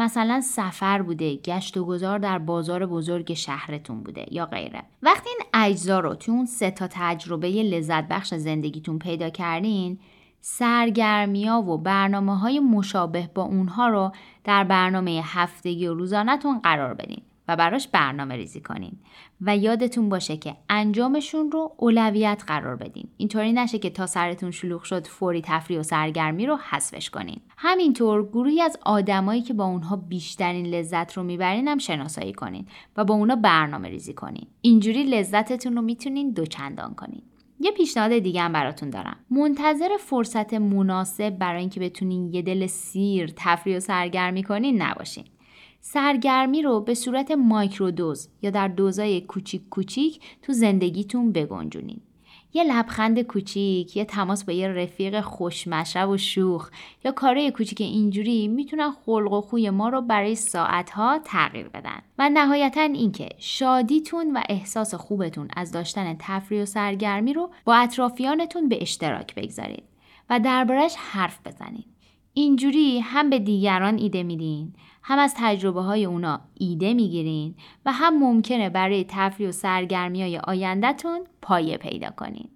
مثلا 0.00 0.40
سفر 0.40 1.02
بوده 1.02 1.36
گشت 1.36 1.76
و 1.76 1.84
گذار 1.84 2.18
در 2.18 2.38
بازار 2.38 2.86
بزرگ 2.86 3.34
شهرتون 3.34 4.02
بوده 4.02 4.26
یا 4.30 4.46
غیره. 4.46 4.82
وقتی 5.02 5.28
این 5.28 5.38
اجزا 5.54 6.00
رو 6.00 6.14
تو 6.14 6.32
اون 6.32 6.46
سه 6.46 6.70
تا 6.70 6.88
تجربه 6.90 7.48
لذت 7.48 8.08
بخش 8.08 8.34
زندگیتون 8.34 8.98
پیدا 8.98 9.30
کردین 9.30 9.98
سرگرمیا 10.40 11.58
و 11.58 11.78
برنامه 11.78 12.38
های 12.38 12.60
مشابه 12.60 13.30
با 13.34 13.42
اونها 13.42 13.88
رو 13.88 14.12
در 14.44 14.64
برنامه 14.64 15.20
هفتگی 15.24 15.86
و 15.86 15.94
روزانهتون 15.94 16.58
قرار 16.58 16.94
بدین. 16.94 17.22
و 17.50 17.56
براش 17.56 17.88
برنامه 17.88 18.36
ریزی 18.36 18.60
کنین. 18.60 18.92
و 19.40 19.56
یادتون 19.56 20.08
باشه 20.08 20.36
که 20.36 20.56
انجامشون 20.68 21.50
رو 21.50 21.72
اولویت 21.76 22.42
قرار 22.46 22.76
بدین. 22.76 23.08
اینطوری 23.16 23.52
نشه 23.52 23.78
که 23.78 23.90
تا 23.90 24.06
سرتون 24.06 24.50
شلوغ 24.50 24.82
شد 24.82 25.06
فوری 25.06 25.42
تفریح 25.44 25.80
و 25.80 25.82
سرگرمی 25.82 26.46
رو 26.46 26.56
حذفش 26.56 27.10
کنین. 27.10 27.40
همینطور 27.56 28.26
گروهی 28.26 28.60
از 28.60 28.76
آدمایی 28.84 29.42
که 29.42 29.54
با 29.54 29.64
اونها 29.64 29.96
بیشترین 29.96 30.66
لذت 30.66 31.12
رو 31.12 31.22
می‌برین 31.22 31.68
هم 31.68 31.78
شناسایی 31.78 32.32
کنین 32.32 32.66
و 32.96 33.04
با 33.04 33.14
اونا 33.14 33.36
برنامه 33.36 33.88
ریزی 33.88 34.14
کنین. 34.14 34.46
اینجوری 34.60 35.04
لذتتون 35.04 35.76
رو 35.76 35.82
می‌تونین 35.82 36.32
دوچندان 36.32 36.94
کنین. 36.94 37.22
یه 37.60 37.70
پیشنهاد 37.70 38.18
دیگه 38.18 38.40
هم 38.40 38.52
براتون 38.52 38.90
دارم. 38.90 39.16
منتظر 39.30 39.88
فرصت 40.00 40.54
مناسب 40.54 41.30
برای 41.30 41.60
اینکه 41.60 41.80
بتونین 41.80 42.34
یه 42.34 42.42
دل 42.42 42.66
سیر 42.66 43.32
تفریح 43.36 43.76
و 43.76 43.80
سرگرمی 43.80 44.42
کنین 44.42 44.82
نباشین. 44.82 45.24
سرگرمی 45.80 46.62
رو 46.62 46.80
به 46.80 46.94
صورت 46.94 47.30
مایکرودوز 47.30 48.28
یا 48.42 48.50
در 48.50 48.68
دوزای 48.68 49.20
کوچیک 49.20 49.68
کوچیک 49.70 50.20
تو 50.42 50.52
زندگیتون 50.52 51.32
بگنجونین. 51.32 52.00
یه 52.52 52.64
لبخند 52.64 53.22
کوچیک، 53.22 53.96
یه 53.96 54.04
تماس 54.04 54.44
با 54.44 54.52
یه 54.52 54.68
رفیق 54.68 55.20
خوشمشرب 55.20 56.08
و 56.08 56.16
شوخ 56.16 56.70
یا 57.04 57.12
کارهای 57.12 57.50
کوچیک 57.50 57.80
اینجوری 57.80 58.48
می‌تونن 58.48 58.90
خلق 58.90 59.32
و 59.32 59.40
خوی 59.40 59.70
ما 59.70 59.88
رو 59.88 60.00
برای 60.00 60.34
ساعتها 60.34 61.20
تغییر 61.24 61.68
بدن. 61.68 62.02
و 62.18 62.28
نهایتا 62.28 62.80
اینکه 62.80 63.28
شادیتون 63.38 64.36
و 64.36 64.42
احساس 64.48 64.94
خوبتون 64.94 65.48
از 65.56 65.72
داشتن 65.72 66.16
تفریح 66.18 66.62
و 66.62 66.66
سرگرمی 66.66 67.32
رو 67.32 67.50
با 67.64 67.74
اطرافیانتون 67.74 68.68
به 68.68 68.82
اشتراک 68.82 69.34
بگذارید 69.34 69.84
و 70.30 70.40
دربارش 70.40 70.94
حرف 70.96 71.38
بزنید. 71.46 71.89
اینجوری 72.34 72.98
هم 73.00 73.30
به 73.30 73.38
دیگران 73.38 73.98
ایده 73.98 74.22
میدین 74.22 74.72
هم 75.02 75.18
از 75.18 75.34
تجربه 75.36 75.80
های 75.80 76.04
اونا 76.04 76.40
ایده 76.54 76.94
می‌گیرین 76.94 77.54
و 77.86 77.92
هم 77.92 78.18
ممکنه 78.18 78.70
برای 78.70 79.04
تفریح 79.08 79.48
و 79.48 79.52
سرگرمی 79.52 80.22
های 80.22 80.38
آیندهتون 80.38 81.20
پایه 81.42 81.76
پیدا 81.76 82.10
کنین. 82.10 82.48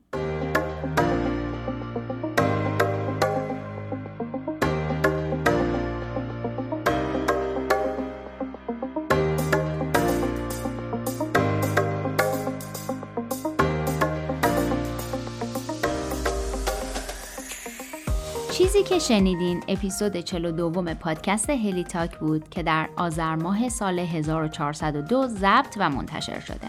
چیزی 18.75 18.89
که 18.89 18.99
شنیدین 18.99 19.63
اپیزود 19.69 20.17
42 20.17 20.95
پادکست 20.95 21.51
هلی 21.51 21.85
تاک 21.85 22.19
بود 22.19 22.49
که 22.49 22.63
در 22.63 22.89
آذر 22.97 23.35
ماه 23.35 23.69
سال 23.69 23.99
1402 23.99 25.27
ضبط 25.27 25.77
و 25.79 25.91
منتشر 25.91 26.41
شده. 26.41 26.69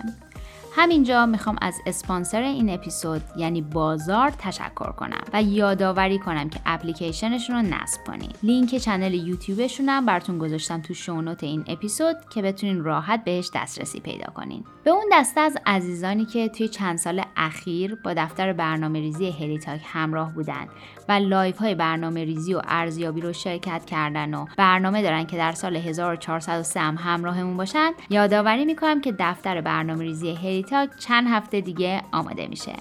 همینجا 0.78 1.26
می‌خوام 1.26 1.56
از 1.62 1.82
اسپانسر 1.86 2.42
این 2.42 2.70
اپیزود 2.70 3.22
یعنی 3.38 3.62
بازار 3.62 4.30
تشکر 4.30 4.92
کنم 4.92 5.22
و 5.34 5.44
یادآوری 5.44 6.20
کنم 6.20 6.50
که 6.50 6.60
اپلیکیشنشون 6.66 7.56
رو 7.56 7.62
نصب 7.62 8.04
کنید 8.08 8.36
لینک 8.44 8.76
channel 8.76 9.14
یوتیوبشون 9.14 9.90
هم 9.90 10.06
براتون 10.06 10.38
گذاشتم 10.38 10.82
تو 10.82 10.94
show 10.94 11.19
note 11.19 11.44
این 11.44 11.64
اپیزود 11.68 12.16
که 12.30 12.42
بتونین 12.42 12.84
راحت 12.84 13.24
بهش 13.24 13.50
دسترسی 13.56 14.00
پیدا 14.00 14.34
کنین 14.34 14.64
به 14.84 14.92
اون 14.92 15.06
دسته 15.14 15.42
از 15.42 15.58
عزیزانی 15.66 16.26
که 16.26 16.50
توی 16.50 16.68
چند 16.68 16.98
سال 16.98 17.22
اخیر 17.38 17.96
با 17.96 18.14
دفتر 18.14 18.54
برنامه 18.54 19.00
ریزی 19.00 19.30
هلیتاک 19.30 19.82
همراه 19.86 20.34
بودن 20.34 20.68
و 21.10 21.12
live 21.12 21.58
های 21.58 21.76
برنامه 21.76 22.24
ریزی 22.24 22.54
و 22.54 22.62
ارزیابی 22.68 23.22
رو 23.22 23.34
شرکت 23.34 23.86
کردن 23.86 24.34
و 24.34 24.46
برنامه 24.58 25.02
دارن 25.02 25.26
که 25.26 25.38
در 25.38 25.52
سال 25.52 25.76
1403 25.76 26.80
هم 26.80 26.96
همراهمون 26.96 27.58
باشن. 27.58 27.92
یادآوری 28.10 28.66
می‌کنم 28.66 29.02
که 29.02 29.16
دفتر 29.20 29.62
برنامه 29.62 30.04
ریزی 30.04 30.64
تا 30.70 30.88
چند 31.00 31.28
هفته 31.28 31.62
دیگه 31.62 32.02
آماده 32.12 32.48
میشه 32.48 32.74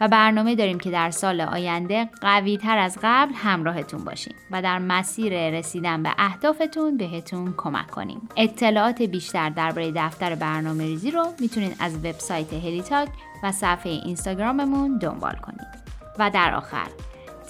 و 0.00 0.08
برنامه 0.08 0.54
داریم 0.54 0.78
که 0.78 0.90
در 0.90 1.10
سال 1.10 1.40
آینده 1.40 2.08
قوی 2.20 2.56
تر 2.56 2.78
از 2.78 2.98
قبل 3.02 3.32
همراهتون 3.34 4.04
باشیم 4.04 4.34
و 4.50 4.62
در 4.62 4.78
مسیر 4.78 5.50
رسیدن 5.50 6.02
به 6.02 6.10
اهدافتون 6.18 6.96
بهتون 6.96 7.54
کمک 7.56 7.90
کنیم. 7.90 8.28
اطلاعات 8.36 9.02
بیشتر 9.02 9.50
درباره 9.50 9.92
دفتر 9.96 10.34
برنامه 10.34 10.84
ریزی 10.84 11.10
رو 11.10 11.26
می‌تونید 11.40 11.76
از 11.80 11.96
وبسایت 11.96 12.52
هلیتاک 12.52 13.08
و 13.42 13.52
صفحه 13.52 13.92
اینستاگراممون 13.92 14.98
دنبال 14.98 15.34
کنید. 15.34 15.88
و 16.18 16.30
در 16.30 16.54
آخر 16.54 16.86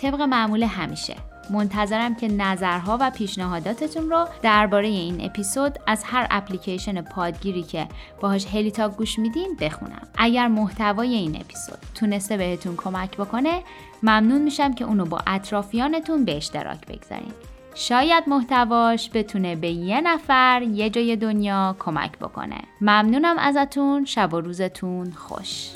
طبق 0.00 0.20
معمول 0.20 0.62
همیشه. 0.62 1.14
منتظرم 1.50 2.14
که 2.14 2.28
نظرها 2.28 2.98
و 3.00 3.10
پیشنهاداتتون 3.10 4.10
رو 4.10 4.26
درباره 4.42 4.88
این 4.88 5.24
اپیزود 5.24 5.78
از 5.86 6.04
هر 6.04 6.26
اپلیکیشن 6.30 7.00
پادگیری 7.00 7.62
که 7.62 7.88
باهاش 8.20 8.46
هلیتاک 8.46 8.96
گوش 8.96 9.18
میدین 9.18 9.56
بخونم. 9.60 10.08
اگر 10.18 10.48
محتوای 10.48 11.14
این 11.14 11.36
اپیزود 11.36 11.78
تونسته 11.94 12.36
بهتون 12.36 12.76
کمک 12.76 13.16
بکنه 13.16 13.62
ممنون 14.02 14.42
میشم 14.42 14.74
که 14.74 14.84
اونو 14.84 15.04
با 15.04 15.20
اطرافیانتون 15.26 16.24
به 16.24 16.36
اشتراک 16.36 16.86
بگذارین. 16.86 17.32
شاید 17.74 18.24
محتواش 18.26 19.10
بتونه 19.14 19.56
به 19.56 19.70
یه 19.70 20.00
نفر 20.00 20.62
یه 20.62 20.90
جای 20.90 21.16
دنیا 21.16 21.76
کمک 21.78 22.18
بکنه. 22.18 22.58
ممنونم 22.80 23.38
ازتون. 23.38 24.04
شب 24.04 24.34
و 24.34 24.40
روزتون 24.40 25.10
خوش. 25.10 25.70